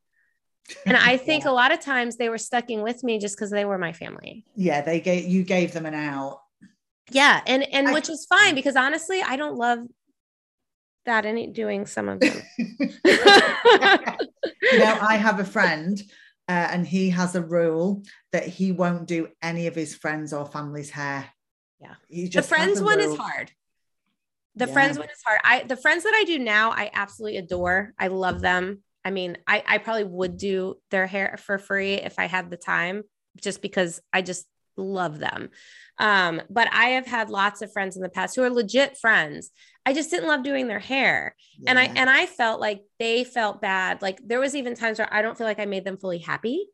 [0.86, 3.65] And I think a lot of times they were stucking with me just because they
[3.65, 4.45] were my family.
[4.55, 6.41] yeah, they gave you gave them an out.
[7.12, 7.41] Yeah.
[7.45, 9.80] And and which is fine because honestly, I don't love
[11.06, 12.41] that any doing some of them.
[12.58, 12.78] you
[14.80, 16.00] know, I have a friend,
[16.48, 20.45] uh, and he has a rule that he won't do any of his friends or
[20.45, 21.30] family's hair.
[21.80, 21.95] Yeah.
[22.10, 23.52] he the just has friends one is hard
[24.56, 24.74] the Yeah.
[24.74, 28.08] friends one is hard i the friends that i do now i absolutely adore i
[28.08, 32.26] love them i mean i i probably would do their hair for free if i
[32.26, 33.04] had the time
[33.41, 34.45] just because i just
[34.80, 35.50] love them
[36.00, 39.52] um but i have had lots of friends in the past who are legit friends
[39.86, 41.36] i just didn't love doing their hair
[41.68, 45.13] and i and i felt like they felt bad like there was even times where
[45.13, 46.65] i don't feel like i made them fully happy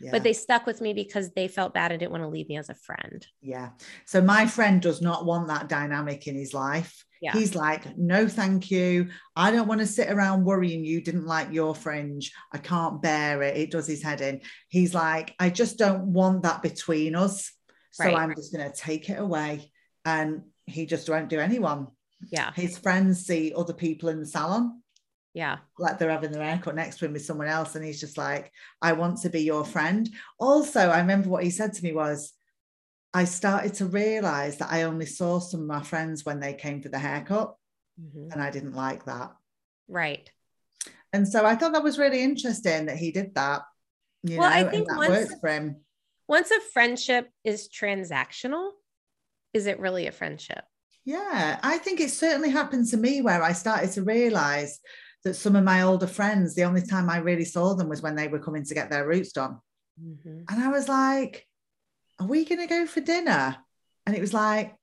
[0.00, 0.12] Yeah.
[0.12, 2.56] but they stuck with me because they felt bad and didn't want to leave me
[2.56, 3.70] as a friend Yeah.
[4.06, 7.04] So my friend does not want that dynamic in his life.
[7.20, 7.32] Yeah.
[7.32, 9.10] He's like, no, thank you.
[9.36, 12.32] I don't want to sit around worrying you didn't like your fringe.
[12.52, 13.56] I can't bear it.
[13.56, 14.40] It does his head in.
[14.68, 17.52] He's like, I just don't want that between us.
[17.92, 18.16] So Right.
[18.16, 19.70] I'm just going to take it away.
[20.04, 21.88] And he just won't do anyone.
[22.30, 24.82] yeah His friends see other people in the salon,
[25.34, 27.74] yeah like they're having their haircut next to him with someone else.
[27.74, 30.08] And he's just like, I want to be your friend.
[30.38, 32.32] Also, I remember what he said to me was,
[33.12, 36.80] I started to realize that I only saw some of my friends when they came
[36.82, 37.56] for the haircut,
[38.00, 38.32] Mhm.
[38.32, 39.32] and I didn't like that.
[39.88, 40.30] right
[41.12, 43.62] And so I thought that was really interesting that he did that.
[44.22, 45.84] You Well, know, I think that once- works for him.
[46.28, 48.74] once a friendship is transactional,
[49.52, 50.64] is it really a friendship?
[51.04, 54.78] Yeah, I think it certainly happened to me where I started to realize
[55.24, 58.14] that some of my older friends, the only time I really saw them was when
[58.14, 59.58] they were coming to get their roots done.
[60.00, 60.42] Mm-hmm.
[60.48, 61.48] And I was like,
[62.20, 63.56] Are we going to go for dinner?
[64.06, 64.74] And it was like,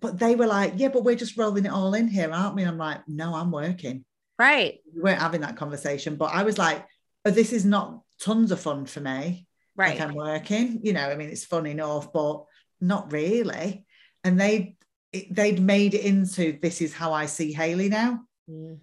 [0.00, 2.62] But they were like, Yeah, but we're just rolling it all in here, aren't we?
[2.62, 4.04] And I'm like, No, I'm working.
[4.38, 6.16] Right, We weren't having that conversation.
[6.16, 6.84] But I was like,
[7.24, 9.46] oh, This is not tons of fun for me.
[9.76, 9.98] right.
[9.98, 12.44] Like I'm working, you know, I mean, it's fun enough, but
[12.80, 13.84] not really.
[14.24, 14.76] And they,
[15.12, 18.20] it- they'd made it into this is how I see Haley now.
[18.48, 18.74] hmm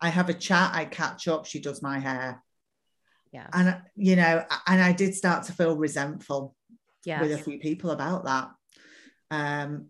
[0.00, 2.42] I have a chat, I catch up, she does my hair.
[3.32, 3.46] Yeah.
[3.52, 6.54] And, you know, and I did start to feel resentful
[7.04, 7.20] Yeah.
[7.22, 8.50] with a few people about that.
[9.30, 9.86] Um,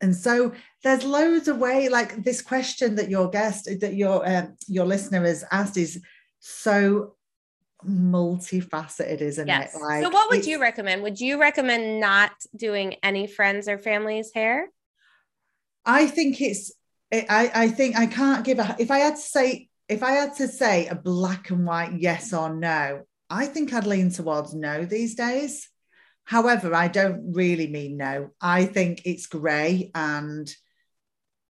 [0.00, 0.52] and so
[0.82, 5.22] there's loads of way, like this question that your guest, that your um, your listener
[5.24, 6.02] has asked is
[6.40, 7.14] so
[7.86, 9.74] multifaceted, isn't Yes.
[9.74, 9.80] it?
[9.80, 11.02] Like, so, what would you recommend?
[11.02, 14.68] Would you recommend not doing any friends or family's hair?
[15.84, 16.72] I think it's.
[17.12, 18.74] I I think I can't give a.
[18.78, 22.32] If I had to say if I had to say a black and white yes
[22.32, 25.68] or no, I think I'd lean towards no these days.
[26.24, 28.30] However, I don't really mean no.
[28.40, 30.52] I think it's grey and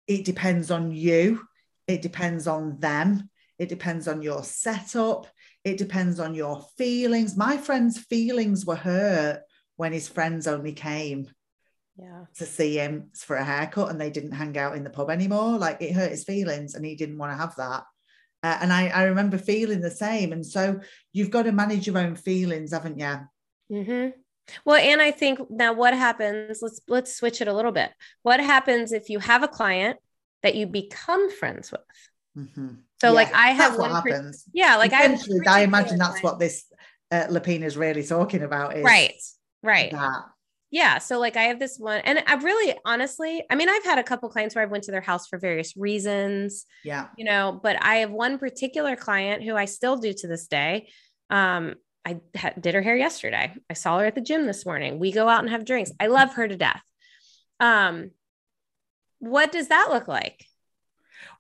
[0.07, 1.43] it depends on you,
[1.87, 5.27] it depends on them, it depends on your setup,
[5.65, 7.37] it depends on your feelings.
[7.37, 9.43] My friend's feelings were hurt
[9.77, 11.29] when his friends only came
[11.99, 12.25] yeah.
[12.37, 15.59] to see him for a haircut and they didn't hang out in the pub anymore.
[15.59, 17.85] Like it hurt his feelings and he didn't want to have that.
[18.43, 20.33] Uh, and I, I remember feeling the same.
[20.33, 20.81] And so
[21.13, 23.19] you've got to manage your own feelings, haven't you?
[23.73, 24.11] Mm-hmm.
[24.65, 27.91] Well, and I think now what happens, let's let's switch it a little bit.
[28.23, 29.99] What happens if you have a client
[30.43, 31.81] that you become friends with?
[32.37, 32.69] Mm-hmm.
[33.01, 34.45] So, yeah, like, I have what happens.
[34.53, 36.25] yeah, like I, I imagine that's client.
[36.25, 36.65] what this
[37.11, 38.77] uh, Lupita is really talking about.
[38.77, 39.15] Is right,
[39.63, 39.91] right.
[39.91, 40.23] That
[40.71, 43.99] yeah so like i have this one and i really honestly i mean i've had
[43.99, 47.59] a couple clients where i went to their house for various reasons yeah you know
[47.63, 50.89] but i have one particular client who i still do to this day
[51.31, 51.75] um
[52.07, 55.13] i ha- did her hair yesterday i saw her at the gym this morning we
[55.13, 56.83] go out and have drinks i love her to death
[57.61, 58.11] um
[59.19, 60.47] what does that look like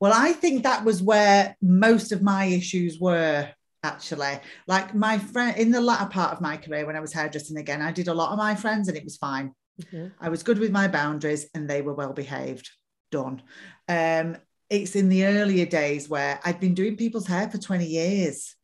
[0.00, 3.48] well i think that was where most of my issues were
[3.86, 4.38] actually.
[4.66, 7.80] Like my friend in the latter part of my career, when I was hairdressing again,
[7.80, 9.52] I did a lot of my friends and it was fine.
[9.82, 10.08] Mm-hmm.
[10.20, 12.68] I was good with my boundaries and they were well behaved.
[13.12, 13.42] Done.
[13.88, 14.36] Um,
[14.68, 18.55] it's in the earlier days where I'd been doing people's hair for 20 years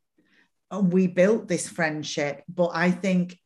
[0.72, 2.42] and we built this friendship.
[2.48, 3.38] But I think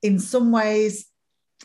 [0.00, 1.06] in some ways,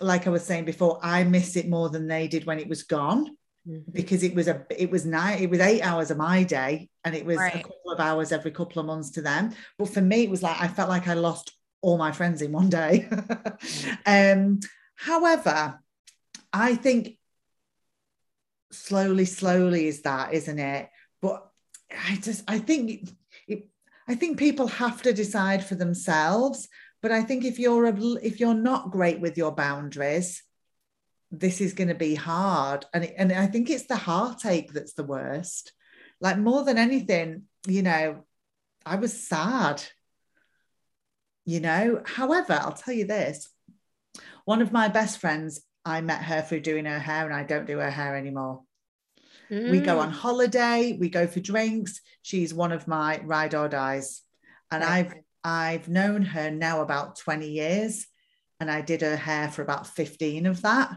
[0.01, 2.83] like I was saying before, I miss it more than they did when it was
[2.83, 3.91] gone mm-hmm.
[3.91, 7.15] because it was a it was night it was eight hours of my day and
[7.15, 7.55] it was right.
[7.55, 10.43] a couple of hours every couple of months to them but for me it was
[10.43, 13.09] like i felt like i lost all my friends in one day
[14.05, 14.59] um
[14.95, 15.79] however
[16.51, 17.17] i think
[18.71, 20.89] slowly slowly is that isn't it
[21.21, 21.47] but
[22.09, 23.09] i just i think
[24.07, 26.67] i think people have to decide for themselves
[27.01, 30.43] but i think if you're a, if you're not great with your boundaries
[31.33, 32.85] this is going to be hard.
[32.93, 35.73] And, and I think it's the heartache that's the worst.
[36.21, 38.23] Like more than anything, you know,
[38.85, 39.83] I was sad.
[41.45, 43.49] You know, however, I'll tell you this
[44.45, 47.65] one of my best friends, I met her through doing her hair, and I don't
[47.65, 48.61] do her hair anymore.
[49.53, 49.71] Mm.
[49.71, 50.15] We go on mm.
[50.15, 52.01] holiday, we go for drinks.
[52.23, 54.21] She's one of my ride or dies.
[54.71, 55.13] And I've
[55.43, 58.07] I've known her now about 20 years
[58.59, 60.89] and I did her hair for about 15 of that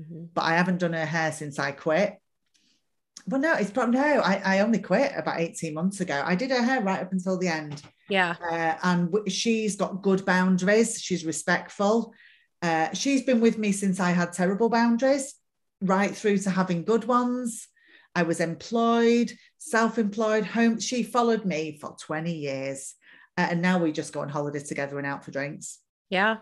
[0.00, 0.24] mm-hmm.
[0.34, 2.18] but I haven't done her hair since I quit.
[3.26, 4.20] Well, no, it's probably no.
[4.20, 6.22] I, I only quit about 18 months ago.
[6.24, 7.80] I did her hair right up until the end.
[8.08, 8.34] Yeah.
[8.42, 11.00] Uh, and w- she's got good boundaries.
[11.00, 12.14] She's respectful.
[12.60, 15.34] Uh, she's been with me since I had terrible boundaries,
[15.80, 17.68] right through to having good ones.
[18.14, 20.80] I was employed, self employed, home.
[20.80, 22.94] She followed me for 20 years.
[23.38, 25.78] Uh, and now we just go on holiday together and out for drinks.
[26.10, 26.36] Yeah.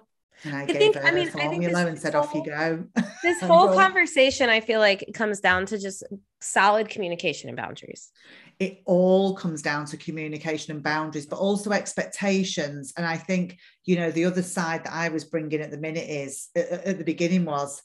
[0.45, 2.85] And I, I think, I mean, I think this, and said, whole, off you go.
[3.23, 6.03] this whole conversation, I feel like it comes down to just
[6.41, 8.11] solid communication and boundaries.
[8.59, 12.95] It all comes down to communication and boundaries, but also expectations.
[12.97, 16.09] And I think, you know, the other side that I was bringing at the minute
[16.09, 17.83] is at the beginning was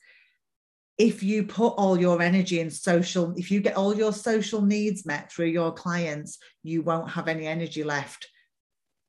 [0.98, 5.06] if you put all your energy in social, if you get all your social needs
[5.06, 8.28] met through your clients, you won't have any energy left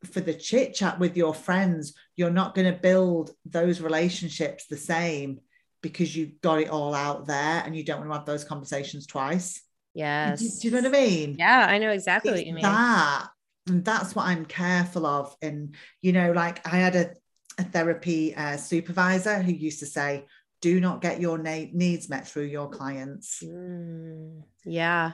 [0.04, 4.76] for the chit chat with your friends, you're not going to build those relationships the
[4.76, 5.40] same
[5.82, 9.06] because you've got it all out there and you don't want to have those conversations
[9.06, 9.62] twice.
[9.94, 10.40] Yes.
[10.40, 11.36] Do, do you know what I mean?
[11.38, 12.62] Yeah, I know exactly it's what you mean.
[12.62, 13.28] That
[13.68, 15.34] and that's what I'm careful of.
[15.42, 17.10] And you know, like I had a,
[17.58, 20.26] a therapy uh, supervisor who used to say,
[20.60, 25.12] "Do not get your na- needs met through your clients." Mm, yeah.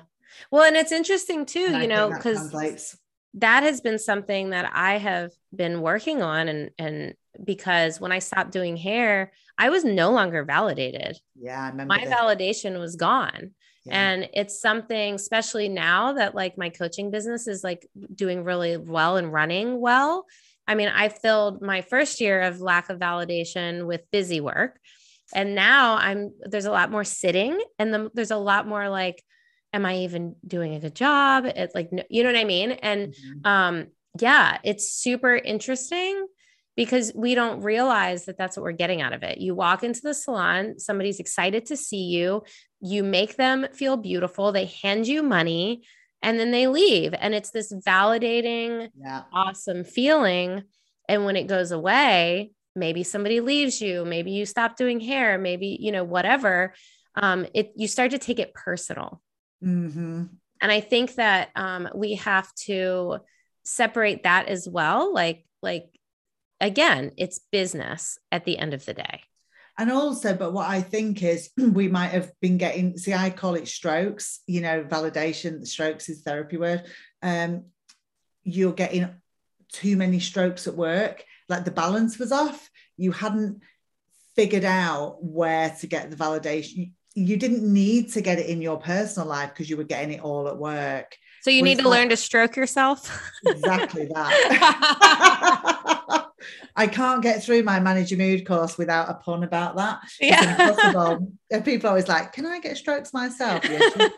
[0.51, 2.97] Well, and it's interesting too, and you know, because
[3.35, 8.19] that has been something that I have been working on and and because when I
[8.19, 11.19] stopped doing hair, I was no longer validated.
[11.35, 12.19] Yeah, I remember my that.
[12.19, 13.53] validation was gone.
[13.85, 13.95] Yeah.
[13.95, 19.17] And it's something, especially now that like my coaching business is like doing really well
[19.17, 20.27] and running well.
[20.69, 24.79] I mean, I filled my first year of lack of validation with busy work.
[25.35, 29.23] And now I'm there's a lot more sitting and the, there's a lot more like
[29.73, 31.47] am I even doing a good job?
[31.47, 32.73] It's like, you know what I mean?
[32.73, 33.47] And mm-hmm.
[33.47, 33.87] um,
[34.21, 36.27] yeah, it's super interesting
[36.77, 39.39] because we don't realize that that's what we're getting out of it.
[39.39, 42.43] You walk into the salon, somebody's excited to see you,
[42.81, 45.83] you make them feel beautiful, they hand you money,
[46.23, 47.15] and then they leave.
[47.19, 49.23] And it's this validating, yeah.
[49.33, 50.63] awesome feeling.
[51.09, 55.77] And when it goes away, maybe somebody leaves you, maybe you stop doing hair, maybe,
[55.81, 56.75] you know, whatever.
[57.15, 59.21] Um, it you start to take it personal.
[59.63, 60.25] Mm-hmm.
[60.61, 63.19] And I think that um, we have to
[63.65, 65.13] separate that as well.
[65.13, 65.87] Like, like
[66.61, 69.23] again, it's business at the end of the day.
[69.79, 73.55] And also, but what I think is we might have been getting, see, I call
[73.55, 76.85] it strokes, you know, validation, strokes is therapy word.
[77.23, 77.65] Um,
[78.45, 79.09] you're getting
[79.73, 82.71] too many strokes at work, like the balance was off.
[82.97, 83.63] You hadn't
[84.35, 86.93] figured out where to get the validation.
[87.15, 90.23] You didn't need to get it in your personal life because you were getting it
[90.23, 91.17] all at work.
[91.43, 93.21] So you need to learn to stroke yourself.
[93.47, 94.33] Exactly that.
[96.77, 100.01] I can't get through my manager mood course without a pun about that.
[100.21, 101.61] Yeah.
[101.65, 103.63] People always like, can I get strokes myself?
[103.65, 104.11] Yes,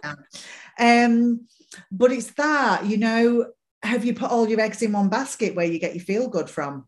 [0.78, 1.46] um,
[1.90, 3.46] but it's that, you know,
[3.82, 6.48] have you put all your eggs in one basket where you get your feel good
[6.48, 6.86] from?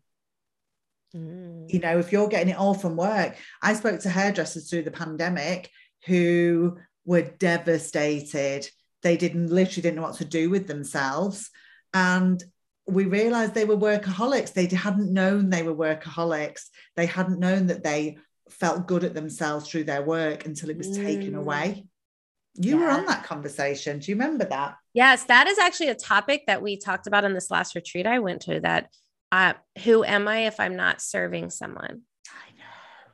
[1.14, 1.72] Mm.
[1.72, 3.36] You know, if you're getting it all from work.
[3.62, 5.70] I spoke to hairdressers through the pandemic
[6.06, 8.68] who were devastated.
[9.02, 11.50] They didn't literally didn't know what to do with themselves.
[11.94, 12.42] And
[12.86, 14.52] we realized they were workaholics.
[14.52, 16.66] They hadn't known they were workaholics.
[16.94, 20.88] They hadn't known that they felt good at themselves through their work until it was
[20.88, 21.04] mm.
[21.04, 21.86] taken away.
[22.54, 22.84] You yeah.
[22.84, 23.98] were on that conversation.
[23.98, 24.76] Do you remember that?
[24.94, 28.20] Yes, that is actually a topic that we talked about in this last retreat I
[28.20, 28.90] went to that
[29.32, 29.54] uh,
[29.84, 32.02] who am I if I'm not serving someone?
[32.28, 33.12] I know.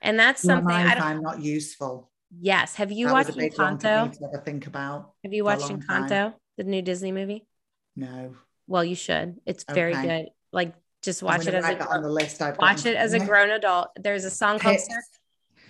[0.00, 2.10] And that's who something I am not useful.
[2.40, 2.76] Yes.
[2.76, 4.12] Have you that watched Encanto?
[4.12, 5.12] To think about.
[5.22, 6.34] Have you watched Encanto, time.
[6.56, 7.46] the new Disney movie?
[7.94, 8.34] No.
[8.66, 9.36] Well, you should.
[9.44, 9.74] It's okay.
[9.74, 10.30] very good.
[10.52, 12.40] Like just watch it as a on the list.
[12.40, 13.90] I've watch it as a grown adult.
[13.96, 15.02] There's a song called Sur-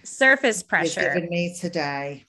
[0.04, 1.14] Surface Pressure.
[1.14, 2.26] Given me today.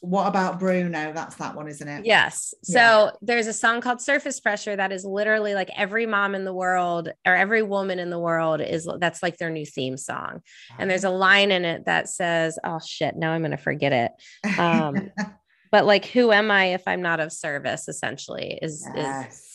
[0.00, 1.12] What about Bruno?
[1.12, 2.06] That's that one, isn't it?
[2.06, 2.54] Yes.
[2.62, 3.10] So yeah.
[3.20, 7.10] there's a song called Surface Pressure that is literally like every mom in the world
[7.26, 10.40] or every woman in the world is that's like their new theme song.
[10.78, 13.92] And there's a line in it that says, "Oh shit, now I'm going to forget
[13.92, 15.10] it." Um,
[15.70, 17.86] but like, who am I if I'm not of service?
[17.86, 19.32] Essentially, is yes.
[19.34, 19.50] is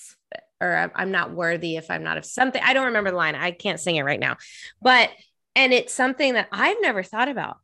[0.61, 2.61] or I'm not worthy if I'm not of something.
[2.63, 3.35] I don't remember the line.
[3.35, 4.37] I can't sing it right now.
[4.81, 5.09] But
[5.55, 7.57] and it's something that I've never thought about.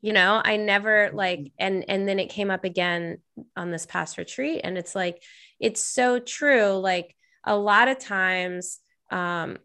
[0.00, 1.54] You know, I never like mm-hmm.
[1.58, 3.18] and and then it came up again
[3.56, 5.22] on this past retreat and it's like
[5.58, 8.78] it's so true like a lot of times
[9.10, 9.58] um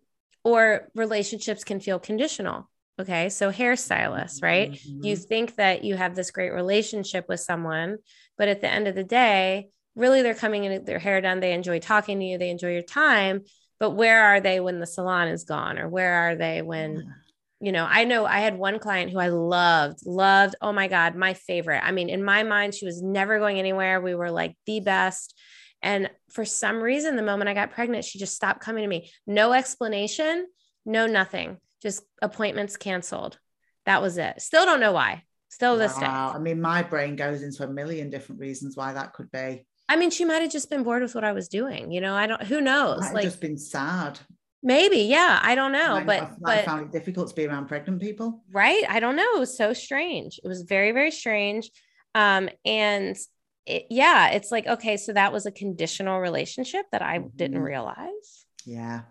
[0.43, 2.69] or relationships can feel conditional.
[2.99, 3.29] Okay.
[3.29, 4.71] So hairstylist right?
[4.71, 5.05] Mm-hmm.
[5.05, 7.97] You think that you have this great relationship with someone,
[8.37, 11.53] but at the end of the day, really they're coming in their hair done they
[11.53, 13.41] enjoy talking to you they enjoy your time
[13.79, 17.13] but where are they when the salon is gone or where are they when
[17.63, 21.15] you know i know i had one client who i loved loved oh my god
[21.15, 24.53] my favorite i mean in my mind she was never going anywhere we were like
[24.65, 25.39] the best
[25.81, 29.09] and for some reason the moment i got pregnant she just stopped coming to me
[29.25, 30.45] no explanation
[30.85, 33.39] no nothing just appointments canceled
[33.85, 36.31] that was it still don't know why still this wow.
[36.31, 39.65] day i mean my brain goes into a million different reasons why that could be
[39.89, 41.91] I mean, she might have just been bored with what I was doing.
[41.91, 42.41] You know, I don't.
[42.43, 43.01] Who knows?
[43.11, 44.17] like, just been sad.
[44.63, 45.39] Maybe, yeah.
[45.43, 48.01] I don't know, I, but I, but I found it difficult to be around pregnant
[48.01, 48.41] people.
[48.49, 48.83] Right?
[48.87, 49.35] I don't know.
[49.35, 50.39] It was so strange.
[50.43, 51.69] It was very, very strange.
[52.15, 53.17] Um, and
[53.65, 57.35] it, yeah, it's like okay, so that was a conditional relationship that I mm-hmm.
[57.35, 58.45] didn't realize.
[58.65, 59.01] Yeah.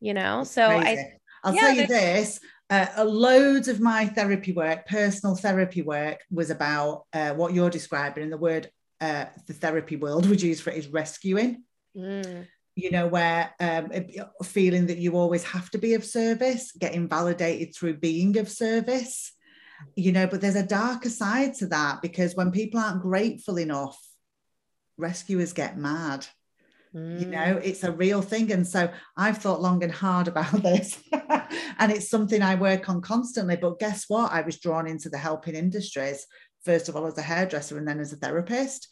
[0.00, 1.00] You know, so Crazy.
[1.00, 1.12] I.
[1.44, 2.40] I'll yeah, tell you this.
[2.68, 8.24] Uh, loads of my therapy work, personal therapy work, was about uh, what you're describing,
[8.24, 8.68] and the word
[9.00, 11.62] uh, the therapy world would use for it is rescuing.
[11.96, 12.46] Mm.
[12.78, 13.90] You know, where um,
[14.44, 19.32] feeling that you always have to be of service, getting validated through being of service,
[19.96, 23.98] you know, but there's a darker side to that because when people aren't grateful enough,
[24.96, 26.26] rescuers get mad.
[26.94, 27.20] Mm.
[27.20, 28.52] You know, it's a real thing.
[28.52, 31.02] And so I've thought long and hard about this.
[31.78, 33.56] and it's something I work on constantly.
[33.56, 34.32] But guess what?
[34.32, 36.26] I was drawn into the helping industries
[36.64, 38.88] first of all as a hairdresser and then as a therapist.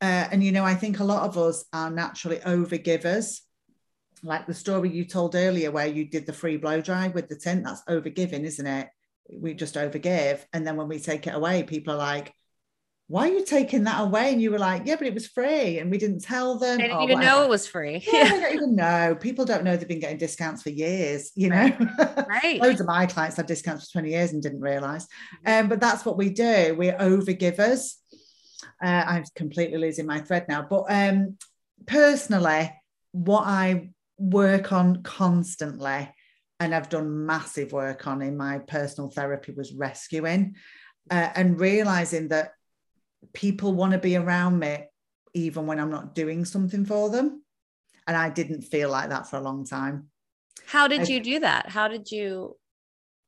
[0.00, 3.40] Uh, and you know, I think a lot of us are naturally overgivers.
[4.22, 7.36] Like the story you told earlier, where you did the free blow dry with the
[7.36, 8.88] tint, that's overgiving, isn't it?
[9.30, 10.44] We just overgive.
[10.52, 12.32] And then when we take it away, people are like,
[13.08, 14.32] why are you taking that away?
[14.32, 15.78] And you were like, yeah, but it was free.
[15.78, 16.78] And we didn't tell them.
[16.78, 17.36] They didn't even whatever.
[17.36, 18.02] know it was free.
[18.12, 19.16] Yeah, they don't even know.
[19.18, 21.70] People don't know they've been getting discounts for years, you know.
[22.28, 22.60] Right.
[22.60, 25.06] Loads of my clients have discounts for 20 years and didn't realize.
[25.46, 25.64] Mm-hmm.
[25.64, 26.74] Um, but that's what we do.
[26.76, 27.92] We're overgivers.
[28.82, 30.66] Uh, I'm completely losing my thread now.
[30.68, 31.36] But um,
[31.86, 32.72] personally,
[33.12, 36.08] what I work on constantly
[36.58, 40.56] and I've done massive work on in my personal therapy was rescuing
[41.10, 42.52] uh, and realizing that
[43.34, 44.84] people want to be around me
[45.34, 47.42] even when I'm not doing something for them.
[48.06, 50.08] And I didn't feel like that for a long time.
[50.64, 51.68] How did I, you do that?
[51.68, 52.56] How did you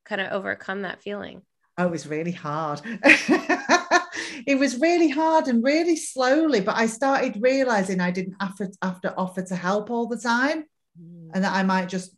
[0.05, 1.43] kind of overcome that feeling?
[1.77, 2.81] Oh, it was really hard.
[4.47, 8.71] it was really hard and really slowly, but I started realizing I didn't have to,
[8.83, 10.65] have to offer to help all the time
[11.01, 11.31] Mm.
[11.35, 12.11] and that I might just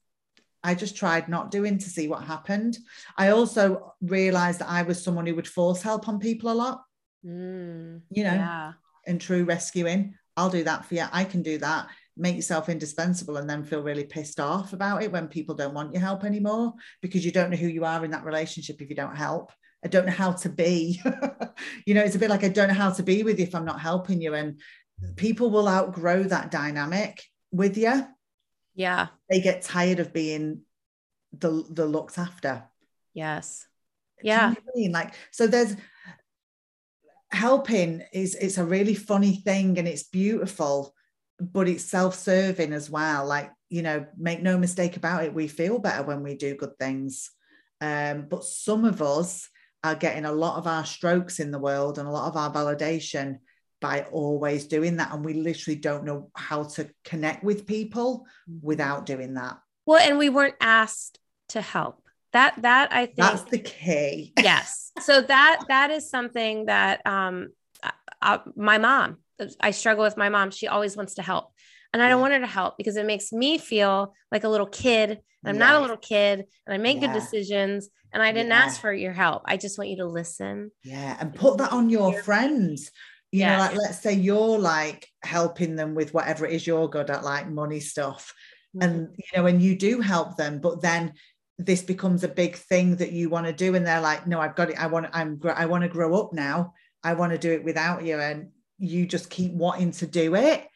[0.62, 2.78] I just tried not doing to see what happened.
[3.16, 6.82] I also realized that I was someone who would force help on people a lot,
[7.26, 8.02] Mm.
[8.10, 8.72] you know, Yeah.
[9.06, 10.14] in true rescuing.
[10.36, 11.04] I'll do that for you.
[11.12, 11.88] I can do that.
[12.16, 15.92] Make yourself indispensable and then feel really pissed off about it when people don't want
[15.92, 18.96] your help anymore because you don't know who you are in that relationship if you
[18.96, 19.52] don't help.
[19.84, 21.00] I don't know how to be.
[21.86, 23.54] you know, it's a bit like I don't know how to be with you if
[23.54, 24.34] I'm not helping you.
[24.34, 24.60] And
[25.16, 28.06] people will outgrow that dynamic with you.
[28.74, 29.08] Yeah.
[29.28, 30.62] They get tired of being
[31.32, 32.64] the the looked after.
[33.14, 33.66] Yes.
[34.20, 34.54] Do you know Yeah.
[34.56, 34.92] I mean?
[34.92, 35.76] Like, so there's
[37.32, 40.94] helping is it's a really funny thing and it's beautiful,
[41.38, 43.26] but it's self-serving as well.
[43.26, 46.76] Like, you know, make no mistake about it, we feel better when we do good
[46.78, 47.30] things.
[47.80, 49.48] Um, but some of us
[49.82, 52.52] are getting a lot of our strokes in the world and a lot of our
[52.52, 53.38] validation
[53.80, 55.12] by always doing that.
[55.12, 58.26] And we literally don't know how to connect with people
[58.60, 59.58] without doing that.
[59.86, 61.18] Well, and we weren't asked
[61.50, 62.02] to help.
[62.32, 64.32] That that I think That's the key.
[64.38, 64.92] yes.
[65.00, 67.48] So that that is something that um
[67.82, 69.18] I, I- my mom
[69.60, 70.50] I struggle with my mom.
[70.50, 71.52] She always wants to help.
[71.92, 74.66] And I don't want her to help because it makes me feel like a little
[74.66, 75.10] kid.
[75.42, 78.58] And I'm not a little kid and I make good decisions and I didn't Yeah.
[78.64, 79.42] ask for your help.
[79.46, 80.70] I just want you to listen.
[80.84, 82.90] Yeah, and put that on your friends.
[83.32, 87.10] You know, like let's say you're like helping them with whatever it is you're good
[87.10, 88.34] at, like money stuff.
[88.76, 88.82] Mm-hmm.
[88.82, 91.14] And you know, and you do help them, but then
[91.58, 94.56] this becomes a big thing that you want to do, and they're like, "No, I've
[94.56, 94.80] got it.
[94.82, 95.06] I want.
[95.12, 95.40] I'm.
[95.44, 96.74] I want to grow up now.
[97.04, 100.66] I want to do it without you." And you just keep wanting to do it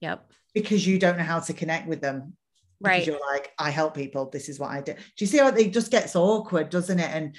[0.00, 0.31] Yep.
[0.54, 2.36] Because you don't know how to connect with them.
[2.80, 3.06] Because Right.
[3.06, 4.28] you're like, I help people.
[4.28, 4.94] This is what I do.
[4.94, 7.10] Do you see how it just gets awkward, doesn't it?
[7.10, 7.36] And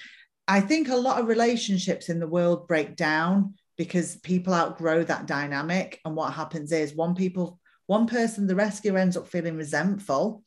[0.48, 5.26] I think a lot of relationships in the world break down because people outgrow that
[5.26, 6.00] dynamic.
[6.06, 10.44] And what happens is one people, one person, the rescuer ends up feeling resentful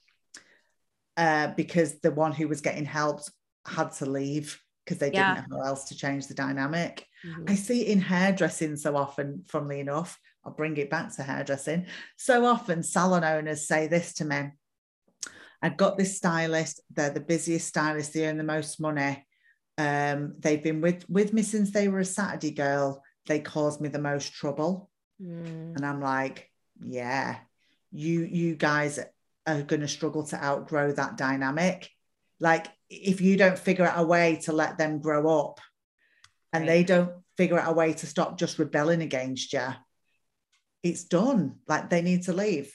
[1.16, 3.30] uh, because the one who was getting helped
[3.66, 5.34] had to leave because they Yeah.
[5.34, 7.04] didn't know how else to change the dynamic.
[7.24, 7.50] Mhm.
[7.50, 10.18] I see it in hairdressing so often, funnily enough.
[10.46, 11.86] I'll bring it back to hairdressing.
[12.16, 14.52] So often, salon owners say this to me
[15.62, 19.26] I've got this stylist, they're the busiest stylist, they earn the most money.
[19.78, 23.02] Um, they've been with, with me since they were a Saturday girl.
[23.26, 24.90] They cause me the most trouble.
[25.20, 25.74] Mm.
[25.76, 27.38] And I'm like, yeah,
[27.90, 29.00] you you guys
[29.46, 31.90] are going to struggle to outgrow that dynamic.
[32.38, 35.60] Like if you don't figure out a way to let them grow up
[36.52, 36.68] and Right.
[36.68, 39.66] they don't figure out a way to stop just rebelling against you,
[40.82, 41.56] it's done.
[41.66, 42.72] Like they need to leave.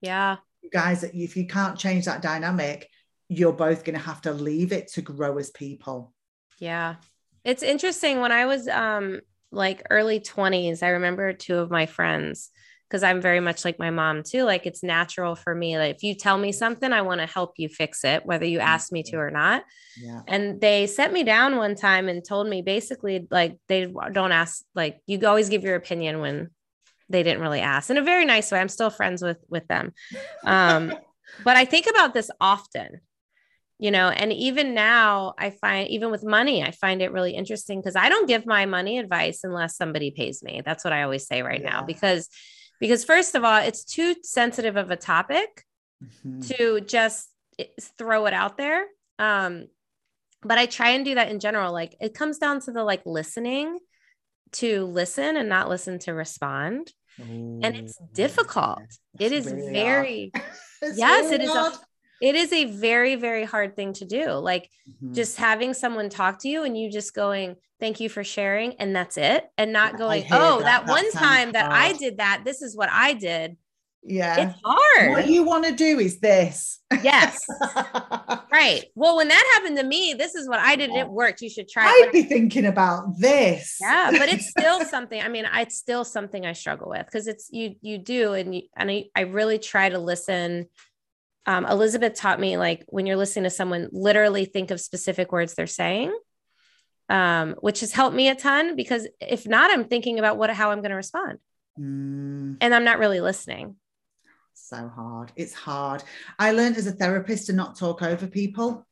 [0.00, 0.36] Yeah.
[0.62, 2.88] You guys, if you can't change that dynamic,
[3.28, 6.12] you're both going to have to leave it to grow as people.
[6.58, 6.96] Yeah.
[7.44, 9.20] It's interesting when I was um
[9.50, 12.50] like early 20s, I remember two of my friends
[12.88, 14.44] because I'm very much like my mom too.
[14.44, 15.78] Like it's natural for me.
[15.78, 18.60] Like if you tell me something, I want to help you fix it, whether you
[18.60, 19.62] ask me to or not.
[20.00, 20.22] Yeah.
[20.26, 24.64] And they set me down one time and told me basically like they don't ask,
[24.74, 26.50] like you always give your opinion when
[27.08, 28.60] they didn't really ask in a very nice way.
[28.60, 29.92] I'm still friends with with them.
[30.44, 30.92] Um,
[31.44, 33.00] but I think about this often,
[33.78, 37.80] you know, and even now I find even with money, I find it really interesting
[37.80, 40.62] because I don't give my money advice unless somebody pays me.
[40.64, 42.28] That's what I always say right now because
[42.80, 45.64] because first of all, it's too sensitive of a topic
[46.00, 46.46] Mhm.
[46.48, 47.28] to just
[47.98, 48.86] throw it out there.
[49.18, 49.66] Um,
[50.42, 51.72] but I try and do that in general.
[51.72, 53.78] Like it comes down to the like listening
[54.52, 56.92] to listen and not listen to respond.
[57.18, 58.80] And it's difficult.
[59.18, 60.32] It is really very,
[60.94, 61.72] yes, really it is a,
[62.20, 64.30] it is a very, very hard thing to do.
[64.32, 64.70] Like
[65.02, 65.14] Mhm.
[65.14, 68.74] just having someone talk to you and you just going, thank you for sharing.
[68.74, 69.44] And that's it.
[69.56, 70.64] And not going, oh, that.
[70.64, 73.56] that, That one time that I did that, this is what I did.
[74.08, 74.50] Yeah.
[74.50, 75.10] It's hard.
[75.12, 76.80] What you want to do is this.
[77.02, 77.38] yes.
[78.50, 78.84] Right.
[78.94, 80.90] Well, when that happened to me, this is what I did.
[80.90, 81.42] It worked.
[81.42, 81.84] You should try.
[81.84, 83.76] I'd But- be thinking about this.
[83.80, 85.20] yeah, but it's still something.
[85.22, 87.76] I mean, it's still something I struggle with because it's you.
[87.82, 90.66] You do, and you, and I, I really try to listen.
[91.46, 95.54] Um, Elizabeth taught me like when you're listening to someone, literally think of specific words
[95.54, 96.16] they're saying,
[97.10, 98.76] um, which has helped me a ton.
[98.76, 101.38] Because if not, I'm thinking about what how I'm going to respond,
[101.78, 103.76] Mm, and I'm not really listening.
[104.58, 105.32] So hard.
[105.36, 106.02] It's hard.
[106.38, 108.86] I learned as a therapist to not talk over people.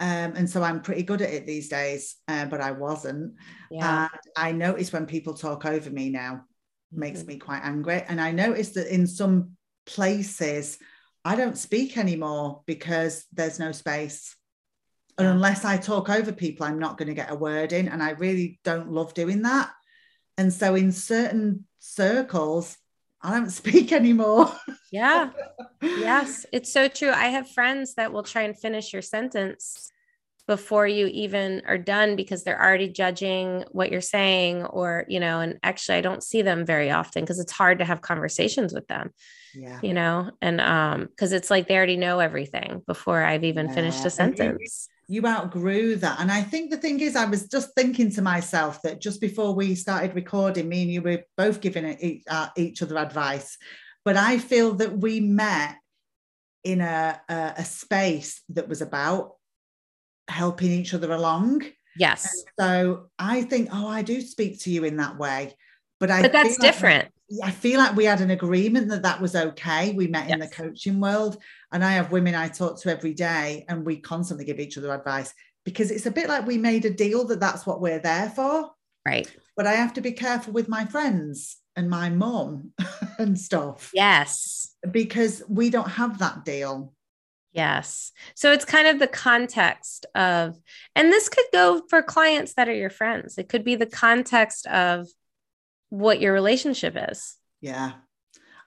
[0.00, 3.34] Um, and so I'm pretty good at it these days, uh, but I wasn't.
[3.70, 4.08] Yeah.
[4.10, 6.44] And I notice when people talk over me now,
[6.90, 7.26] makes Mhm.
[7.26, 8.02] me quite angry.
[8.02, 9.56] And I notice that in some
[9.86, 10.78] places,
[11.24, 14.36] I don't speak anymore because there's no space.
[15.16, 17.88] And unless I talk over people, I'm not going to get a word in.
[17.88, 19.70] And I really don't love doing that.
[20.36, 22.76] And so in certain circles,
[23.24, 24.52] I don't speak anymore.
[24.92, 25.30] Yeah.
[25.82, 26.44] yes.
[26.52, 27.10] It's so true.
[27.10, 29.90] I have friends that will try and finish your sentence
[30.46, 35.40] before you even are done because they're already judging what you're saying or you know
[35.40, 38.86] and actually i don't see them very often because it's hard to have conversations with
[38.88, 39.10] them
[39.54, 43.68] yeah you know and um because it's like they already know everything before i've even
[43.68, 43.74] yeah.
[43.74, 47.74] finished a sentence you, outgrew that and i think the thing is i was just
[47.74, 51.86] thinking to myself that just before we started recording me and you were both giving
[52.00, 53.56] each, uh, each other advice
[54.04, 55.76] but i feel that we met
[56.64, 59.34] in a, a, a space that was about
[60.28, 61.62] helping each other along.
[61.96, 62.32] Yes.
[62.58, 65.54] And so I think, oh, I do speak to you in that way,
[66.00, 66.22] but I.
[66.22, 67.10] But that's different.
[67.30, 69.92] Like, I feel like we had an agreement that that was okay.
[69.92, 70.34] We met yes.
[70.34, 71.38] in the coaching world,
[71.74, 74.94] and I have women I talk to every day, and we constantly give each other
[74.94, 78.30] advice because it's a bit like we made a deal that that's what we're there
[78.30, 78.70] for.
[79.04, 79.30] Right.
[79.56, 82.70] But I have to be careful with my friends and my mom
[83.18, 83.90] and stuff.
[83.92, 84.72] Yes.
[84.88, 86.94] Because we don't have that deal.
[87.52, 88.12] Yes.
[88.36, 90.56] So it's kind of the context of,
[90.94, 93.36] and this could go for clients that are your friends.
[93.36, 95.08] It could be the context of
[95.88, 97.36] what your relationship is.
[97.60, 97.92] Yeah.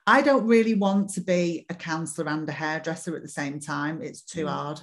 [0.08, 4.00] I don't really want to be a counselor and a hairdresser at the same time.
[4.00, 4.48] It's too mm.
[4.48, 4.80] hard.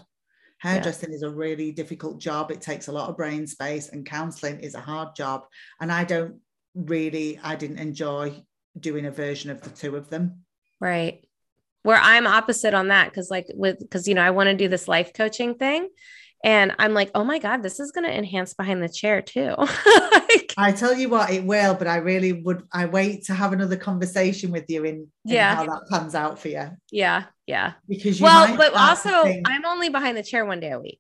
[0.60, 1.16] Hairdressing yeah.
[1.16, 2.52] is a really difficult job.
[2.52, 5.46] It takes a lot of brain space, and counseling is a hard job.
[5.82, 6.42] And I don't
[6.76, 8.44] really, I didn't enjoy
[8.80, 10.46] doing a version of the two of them.
[10.80, 11.26] Right
[11.86, 14.68] where I'm opposite on that because like with because you know I want to do
[14.68, 15.88] this life coaching thing
[16.46, 19.56] and I'm like oh my god this is going to enhance behind the chair too.
[20.36, 23.54] Like, I tell you what it will but I really would I wait to have
[23.54, 25.56] another conversation with you in, in yeah.
[25.56, 26.72] how that pans out for you.
[26.92, 27.74] Yeah yeah.
[27.88, 31.00] Because well but also think, I'm only behind the chair one day a week.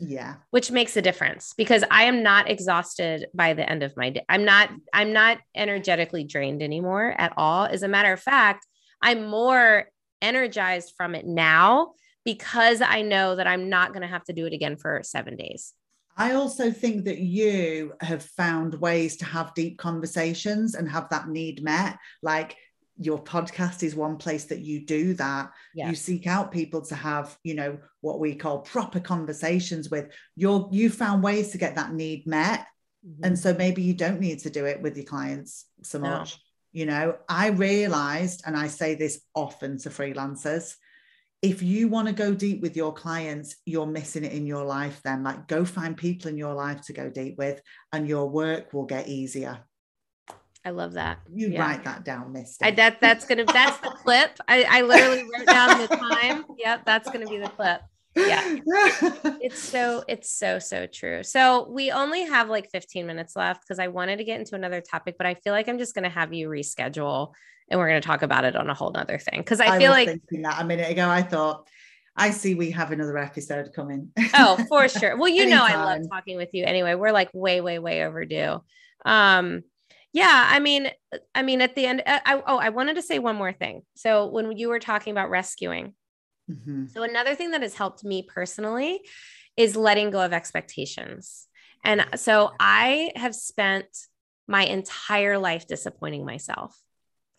[0.00, 0.36] Yeah.
[0.50, 4.24] Which makes a difference because i am not exhausted by the end of my day.
[4.28, 7.66] I'm not i'm not energetically drained anymore at all.
[7.66, 8.66] As a matter of fact
[9.00, 9.88] i'm more
[10.20, 11.92] energized from it now
[12.24, 15.36] because I know that I'm not going to have to do it again for seven
[15.36, 15.72] days.
[16.16, 21.28] I also think that you have found ways to have deep conversations and have that
[21.28, 21.98] need met.
[22.22, 22.56] Like
[22.98, 25.50] your podcast is one place that you do that.
[25.74, 25.88] Yes.
[25.88, 30.12] You seek out people to have, you know, what we call proper conversations with.
[30.36, 32.66] You're you found ways to get that need met.
[33.06, 33.24] Mm-hmm.
[33.24, 36.32] And so maybe you don't need to do it with your clients so much.
[36.32, 36.80] No.
[36.80, 40.74] You know, I realized, and I say this often to freelancers,
[41.42, 45.00] if you want to go deep with your clients, you're missing it in your life
[45.04, 45.24] then.
[45.24, 47.60] Like, go find people in your life to go deep with,
[47.92, 49.58] and your work will get easier.
[50.64, 51.18] I love that.
[51.34, 51.60] You yeah.
[51.60, 52.64] write that down, Misty.
[52.64, 54.38] I, that that's gonna that's the clip.
[54.46, 56.44] I, I literally wrote down the time.
[56.56, 57.82] Yep, that's gonna be the clip
[58.14, 58.56] yeah.
[59.40, 61.22] It's so it's so so true.
[61.22, 64.80] So we only have like 15 minutes left because i wanted to get into another
[64.80, 67.32] topic but i feel like i'm just going to have you reschedule
[67.70, 69.78] and we're going to talk about it on a whole nother thing because I, I
[69.78, 71.08] feel like that a minute ago.
[71.08, 71.68] I thought
[72.14, 74.10] i see we have another episode coming.
[74.34, 75.16] Oh for sure.
[75.16, 76.94] Well you know i love talking with you anyway.
[76.94, 78.62] We're like way way way overdue.
[79.04, 79.62] Um
[80.12, 80.90] yeah i mean
[81.34, 83.82] i mean at the end I, oh i wanted to say one more thing.
[83.94, 85.94] So when you were talking about rescuing
[86.50, 86.86] Mm-hmm.
[86.86, 89.00] So, another thing that has helped me personally
[89.56, 91.46] is letting go of expectations.
[91.84, 93.86] And so, I have spent
[94.48, 96.78] my entire life disappointing myself,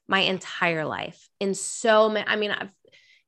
[0.08, 2.70] my entire life in so many, I mean, I've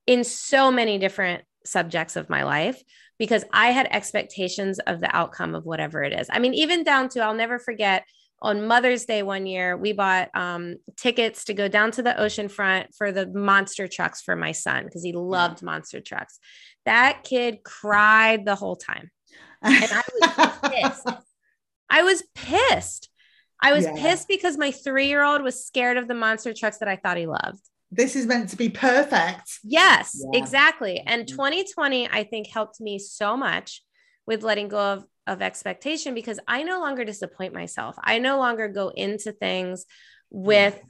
[0.08, 2.82] in so many different subjects of my life
[3.18, 6.28] because I had expectations of the outcome of whatever it is.
[6.32, 8.06] I mean, even down to, I'll never forget
[8.46, 12.48] on Mother's Day one year, we bought um, tickets to go down to the ocean
[12.48, 15.66] front for the monster trucks for my son because he loved yeah.
[15.66, 16.38] monster trucks.
[16.86, 19.10] That kid cried the whole time.
[19.64, 21.10] And I was pissed.
[21.90, 23.10] I was pissed.
[23.60, 23.94] I was yeah.
[23.96, 27.18] pissed because my three year old was scared of the monster trucks that I thought
[27.18, 27.62] he loved.
[27.90, 29.60] This is meant to be perfect.
[29.64, 30.38] Yes, yeah.
[30.40, 31.00] exactly.
[31.00, 33.84] And 2020, I think, helped me so much
[34.28, 37.96] with letting go of of expectation because I no longer disappoint myself.
[38.02, 39.86] I no longer go into things
[40.30, 40.84] with yeah.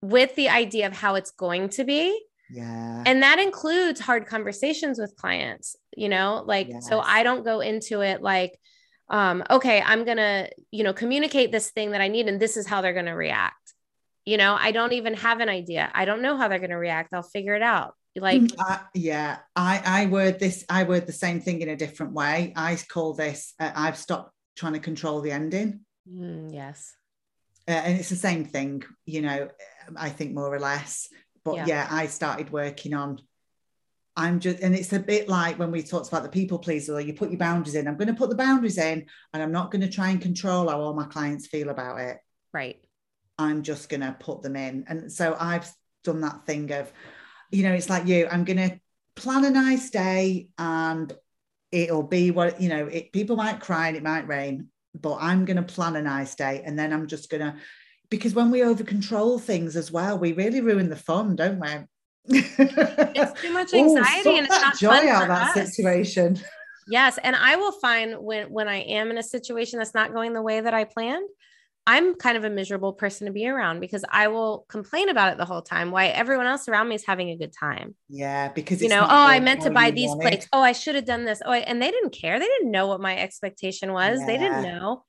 [0.00, 2.18] with the idea of how it's going to be.
[2.50, 3.02] Yeah.
[3.06, 6.88] And that includes hard conversations with clients, you know, like yes.
[6.88, 8.58] so I don't go into it like
[9.08, 12.56] um okay, I'm going to, you know, communicate this thing that I need and this
[12.56, 13.56] is how they're going to react.
[14.24, 15.90] You know, I don't even have an idea.
[15.94, 17.12] I don't know how they're going to react.
[17.12, 21.40] I'll figure it out like uh, yeah i i word this i word the same
[21.40, 25.30] thing in a different way i call this uh, i've stopped trying to control the
[25.30, 26.94] ending mm, yes
[27.68, 29.48] uh, and it's the same thing you know
[29.96, 31.08] i think more or less
[31.44, 31.66] but yeah.
[31.66, 33.18] yeah i started working on
[34.14, 37.14] I'm just, and it's a bit like when we talked about the people pleaser, you
[37.14, 37.88] put your boundaries in.
[37.88, 40.68] I'm going to put the boundaries in and I'm not going to try and control
[40.68, 42.18] how all my clients feel about it.
[42.52, 42.76] Right.
[43.38, 44.84] I'm just going to put them in.
[44.86, 45.70] And so I've
[46.04, 46.92] done that thing of,
[47.52, 48.80] you know, it's like you, I'm going to
[49.14, 51.12] plan a nice day and
[51.70, 55.44] it'll be what, you know, it, people might cry and it might rain, but I'm
[55.44, 56.62] going to plan a nice day.
[56.64, 57.54] And then I'm just going to,
[58.10, 61.68] because when we over control things as well, we really ruin the fun, don't we?
[62.26, 65.74] it's too much anxiety Ooh, and it's not joy fun out for that us.
[65.74, 66.38] situation.
[66.88, 70.32] Yes, and I will find when when I am in a situation that's not going
[70.32, 71.28] the way that I planned,
[71.86, 75.38] I'm kind of a miserable person to be around because I will complain about it
[75.38, 75.90] the whole time.
[75.90, 77.96] Why everyone else around me is having a good time.
[78.08, 80.44] Yeah, because You know, oh, I meant to buy these plates.
[80.44, 80.48] it.
[80.52, 81.42] Oh, I should have done this.
[81.44, 82.38] Oh, I, and they didn't care.
[82.38, 84.20] They didn't know what my expectation was.
[84.24, 85.04] They didn't know.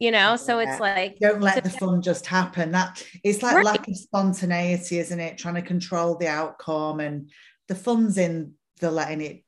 [0.00, 0.72] You know, so Yeah.
[0.72, 2.72] it's like Don't let the fun just happen.
[2.72, 3.64] That it's like Right.
[3.64, 5.38] lack of spontaneity, isn't it?
[5.38, 7.30] Trying to control the outcome and
[7.68, 9.43] the fun's in the letting it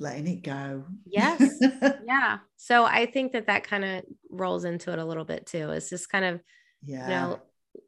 [0.00, 0.84] letting it go.
[1.06, 1.62] yes,
[2.06, 2.38] yeah.
[2.56, 5.70] So I think that that kind of rolls into it a little bit too.
[5.70, 6.40] It's just kind of
[6.84, 7.04] yeah.
[7.04, 7.40] you know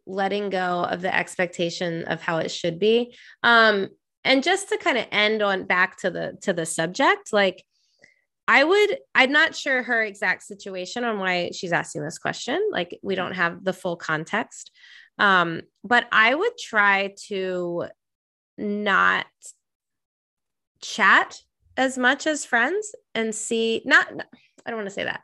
[0.06, 3.88] letting go of the expectation of how it should be um
[4.24, 7.64] and just to kind of end on back to the to the subject like
[8.46, 12.98] i would i'm not sure her exact situation on why she's asking this question like
[13.02, 14.70] we don't have the full context
[15.18, 17.84] um but i would try to
[18.58, 19.26] not
[20.80, 21.36] chat
[21.76, 24.06] as much as friends and see not
[24.66, 25.22] i don't want to say that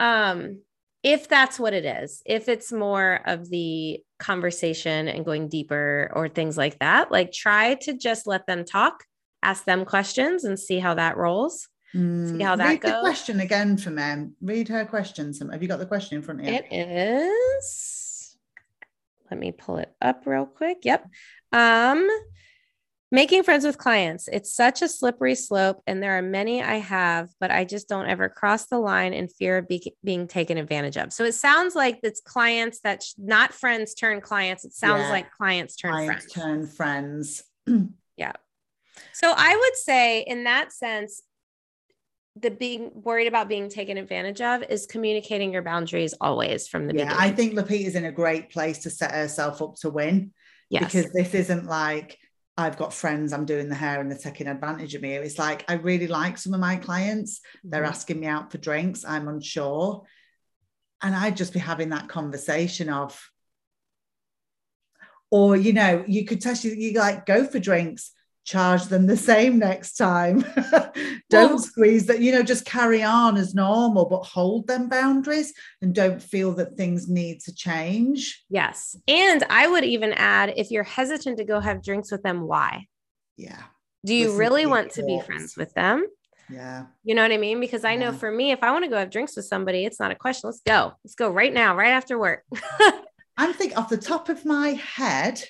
[0.00, 0.60] um
[1.02, 6.28] if that's what it is if it's more of the conversation and going deeper or
[6.28, 9.04] things like that like try to just let them talk
[9.42, 13.00] ask them questions and see how that rolls Mm, how that Read the goes.
[13.00, 14.28] question again for me.
[14.40, 15.34] Read her question.
[15.34, 16.52] Some- Have you got the question in front of you?
[16.54, 18.36] It is.
[19.28, 20.84] Let me pull it up real quick.
[20.84, 21.08] Yep.
[21.52, 22.08] Um,
[23.10, 24.28] making friends with clients.
[24.32, 28.06] It's such a slippery slope, and there are many I have, but I just don't
[28.06, 31.12] ever cross the line in fear of be- being taken advantage of.
[31.12, 34.64] So it sounds like it's clients that sh- not friends turn clients.
[34.64, 35.10] It sounds Yeah.
[35.10, 36.32] like clients turn Clients friends.
[36.32, 37.42] turn friends.
[38.16, 38.32] Yeah.
[39.14, 41.22] So I would say, in that sense,
[42.36, 46.94] the being worried about being taken advantage of is communicating your boundaries always from the
[46.94, 47.18] yeah, beginning.
[47.18, 50.32] I think Lupita's in a great place to set herself up to win.
[50.68, 50.84] yes.
[50.84, 52.18] because this isn't like
[52.60, 55.14] I've got friends, I'm doing the hair and they're taking advantage of me.
[55.14, 57.40] It's like I really like some of my clients.
[57.64, 57.88] They're Mhm.
[57.88, 59.04] asking me out for drinks.
[59.04, 60.06] I'm unsure.
[61.02, 63.18] And I'd just be having that conversation of,
[65.30, 68.12] or you know, you could test you, you like go for drinks,
[68.50, 70.40] charge them the same next time.
[71.30, 75.52] don't Well- squeeze that, you know, just carry on as normal, but hold them boundaries
[75.80, 78.44] and don't feel that things need to change.
[78.50, 78.96] Yes.
[79.06, 82.86] And I would even add if you're hesitant to go have drinks with them, why?
[83.36, 83.62] Yeah.
[84.04, 86.06] Do you Listen really your want to be friends with them?
[86.50, 86.86] Yeah.
[87.04, 87.60] You know what I mean?
[87.60, 90.00] Because I know for me, if I want to go have drinks with somebody, it's
[90.00, 90.48] not a question.
[90.48, 90.92] Let's go.
[91.04, 92.42] Let's go right now, right after work.
[93.36, 95.40] I'm thinking off the top of my head,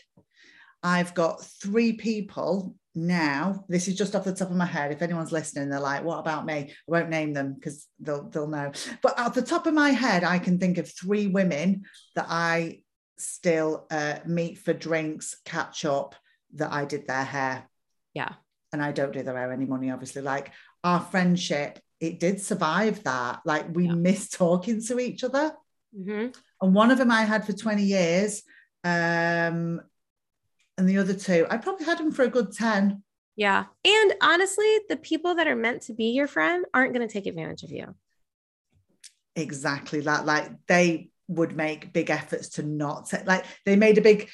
[0.82, 3.64] I've got three people now.
[3.68, 4.92] This is just off the top of my head.
[4.92, 8.48] If anyone's listening, they're like, "What about me?" I won't name them because they'll they'll
[8.48, 8.72] know.
[9.02, 11.84] But off the top of my head, I can think of three women
[12.16, 12.82] that I
[13.18, 16.14] still uh, meet for drinks, catch up.
[16.54, 17.68] That I did their hair.
[18.14, 18.32] Yeah.
[18.72, 19.90] and I don't do their hair any money.
[19.90, 20.52] Obviously, like
[20.84, 23.40] our friendship, it did survive that.
[23.44, 23.94] Like we Yeah.
[23.94, 25.54] missed talking to each other
[25.96, 26.32] Mhm.
[26.62, 28.42] and one of them I had for 20 years.
[28.84, 29.80] Um,
[30.78, 33.02] and the other two, I probably had them for a good 10.
[33.36, 33.64] Yeah.
[33.84, 37.26] And honestly, the people that are meant to be your friend aren't going to take
[37.26, 37.94] advantage of you.
[39.36, 40.26] Exactly that.
[40.26, 44.28] Like they would make big efforts to not take, like they made a big,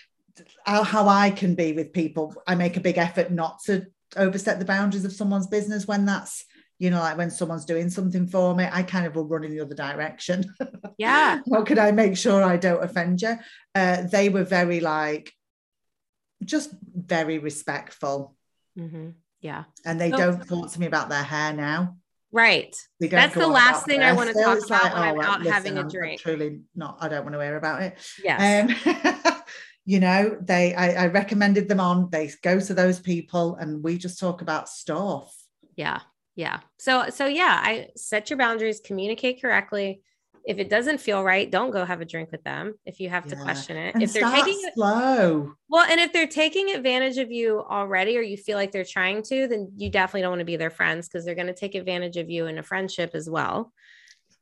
[0.64, 2.34] how, how I can be with people.
[2.46, 6.44] I make a big effort not to overstep the boundaries of someone's business when that's,
[6.78, 9.50] you know, like when someone's doing something for me, I kind of will run in
[9.50, 10.44] the other direction.
[10.98, 11.40] Yeah.
[11.52, 13.36] how could I make sure I don't offend you?
[13.74, 15.30] Uh, they were very like,
[16.44, 18.34] just very respectful.
[18.78, 19.14] Mhm.
[19.40, 19.64] Yeah.
[19.84, 21.96] and they don't talk to me about their hair now.
[22.32, 22.74] Right.
[23.00, 24.66] That's the last thing their I wanna hairstyle.
[24.66, 26.20] talk about like, when I'm oh, well, out having a I'm- I'm drink.
[26.20, 26.98] truly not.
[27.00, 27.96] I don't want to hear about it.
[28.22, 28.70] Yes.
[29.24, 29.34] Um,
[29.84, 30.74] you know, they.
[30.74, 32.10] I, I recommended them on.
[32.10, 35.32] They go to those people, and we just talk about stuff.
[35.76, 36.00] Yeah.
[36.34, 36.60] Yeah.
[36.78, 40.02] So so yeah, I set your boundaries, communicate correctly.
[40.46, 43.26] If it doesn't feel right, don't go have a drink with them if you have
[43.26, 43.94] to question it.
[43.94, 45.52] And if they're taking it slow.
[45.68, 49.22] well, and if they're taking advantage of you already or you feel like they're trying
[49.24, 51.74] to, then you definitely don't want to be their friends because they're going to take
[51.74, 53.72] advantage of you in a friendship as well.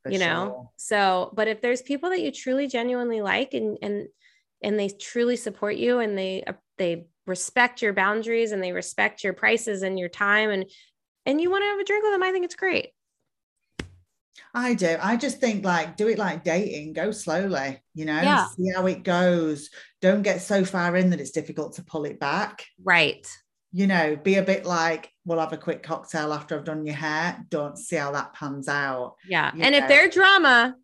[0.03, 0.69] for you know sure.
[0.77, 4.07] so but if there's people that you truly genuinely like and and
[4.61, 9.23] and they truly support you and they uh, they respect your boundaries and they respect
[9.23, 10.65] your prices and your time and
[11.25, 12.89] and you want to have a drink with them, I think it's great.
[14.53, 14.97] I do.
[15.01, 18.47] I just think like do it like dating, go slowly, you know, Yeah.
[18.47, 19.69] see how it goes.
[20.01, 22.65] Don't get so far in that it's difficult to pull it back.
[22.83, 23.27] Right.
[23.71, 26.95] You know, be a bit like, we'll have a quick cocktail after I've done your
[26.95, 27.43] hair.
[27.49, 29.15] Don't see how that pans out.
[29.27, 29.51] Yeah.
[29.53, 30.75] You And if they're drama,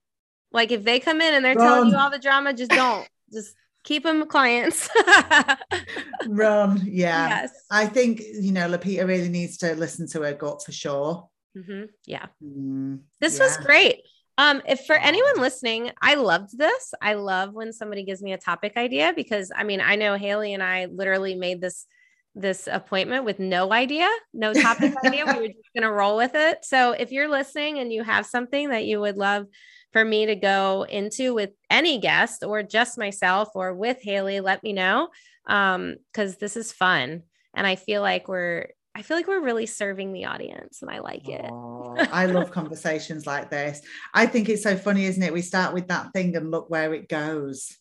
[0.52, 3.08] like if they come in and they're telling you all the drama, just don't.
[3.34, 4.90] just keep them clients.
[6.28, 6.82] Run.
[6.86, 7.30] Yeah.
[7.30, 7.52] Yes.
[7.72, 11.30] I think, you know, Lupita really needs to listen to her gut for sure.
[11.56, 12.28] Hmm Yeah.
[12.44, 14.02] Mm, This was great.
[14.38, 16.94] Um, if for anyone listening, I loved this.
[17.02, 20.54] I love when somebody gives me a topic idea because I mean, I know Haley
[20.54, 21.86] and I literally made this
[22.34, 25.26] this appointment with no idea, no topic idea.
[25.28, 26.64] We were just gonna roll with it.
[26.64, 29.48] So if you're listening and you have something that you would love
[29.92, 34.64] for me to go into with any guest or just myself or with Haley, let
[34.64, 35.10] me know.
[35.46, 37.24] Um, because this is fun.
[37.54, 41.00] And I feel like we're I feel like we're really serving the audience and I
[41.00, 41.46] like it.
[41.50, 43.82] Oh, I love conversations like this.
[44.14, 45.34] I think it's so funny, isn't it?
[45.34, 47.78] We start with that thing and look where it goes.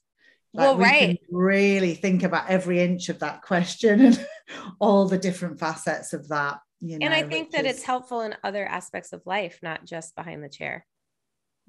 [0.52, 1.20] Well, we right.
[1.30, 4.26] really think about every inch of that question and
[4.80, 6.58] all the different facets of that.
[6.80, 9.84] You know, and I think that is- it's helpful in other aspects of life, not
[9.84, 10.86] just behind the chair.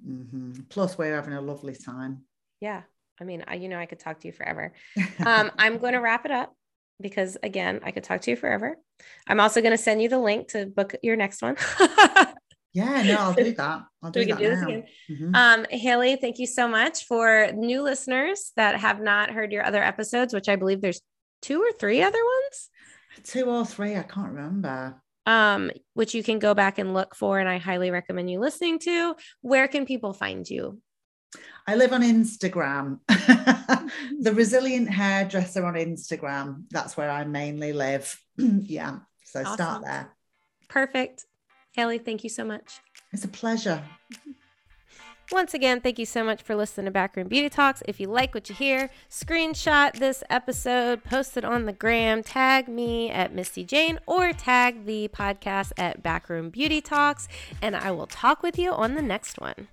[0.08, 0.68] Mhm.
[0.70, 2.24] Plus, we're having a lovely time.
[2.60, 2.84] Yeah.
[3.20, 4.74] I mean, I, you know, I could talk to you forever.
[5.26, 6.56] Um, I'm going to wrap it up
[7.02, 8.78] because, again, I could talk to you forever.
[9.28, 11.58] I'm also going to send you the link to book your next one.
[12.74, 13.84] yeah, no, I'll do that.
[14.02, 14.68] I'll do we can that do this now.
[14.68, 14.84] again.
[15.10, 15.36] Mhm.
[15.36, 19.84] Um, Haley, thank you so much for new listeners that have not heard your other
[19.84, 21.02] episodes, which I believe there's
[21.42, 22.70] two or three other ones.
[23.24, 25.02] Two or three, I can't remember.
[25.26, 28.80] Um, which you can go back and look for, and I highly recommend you listening
[28.80, 29.16] to.
[29.42, 30.80] Where can people find you?
[31.68, 33.00] I live on Instagram.
[33.08, 34.36] the mm-hmm.
[34.36, 36.64] resilient hairdresser on Instagram.
[36.72, 38.20] That's where I mainly live.
[38.38, 39.00] yeah.
[39.24, 39.54] So Awesome.
[39.54, 40.10] start there.
[40.68, 41.26] Perfect.
[41.74, 42.80] Haley, thank you so much.
[43.14, 43.84] It's a pleasure.
[44.14, 44.32] Mm-hmm.
[45.32, 47.82] Once again, thank you so much for listening to Backroom Beauty Talks.
[47.88, 52.68] If you like what you hear, screenshot this episode, post it on the gram, tag
[52.68, 57.30] me at Misty Jane, or tag the podcast at Backroom Beauty Talks,
[57.62, 59.70] and I will talk with you on the next one.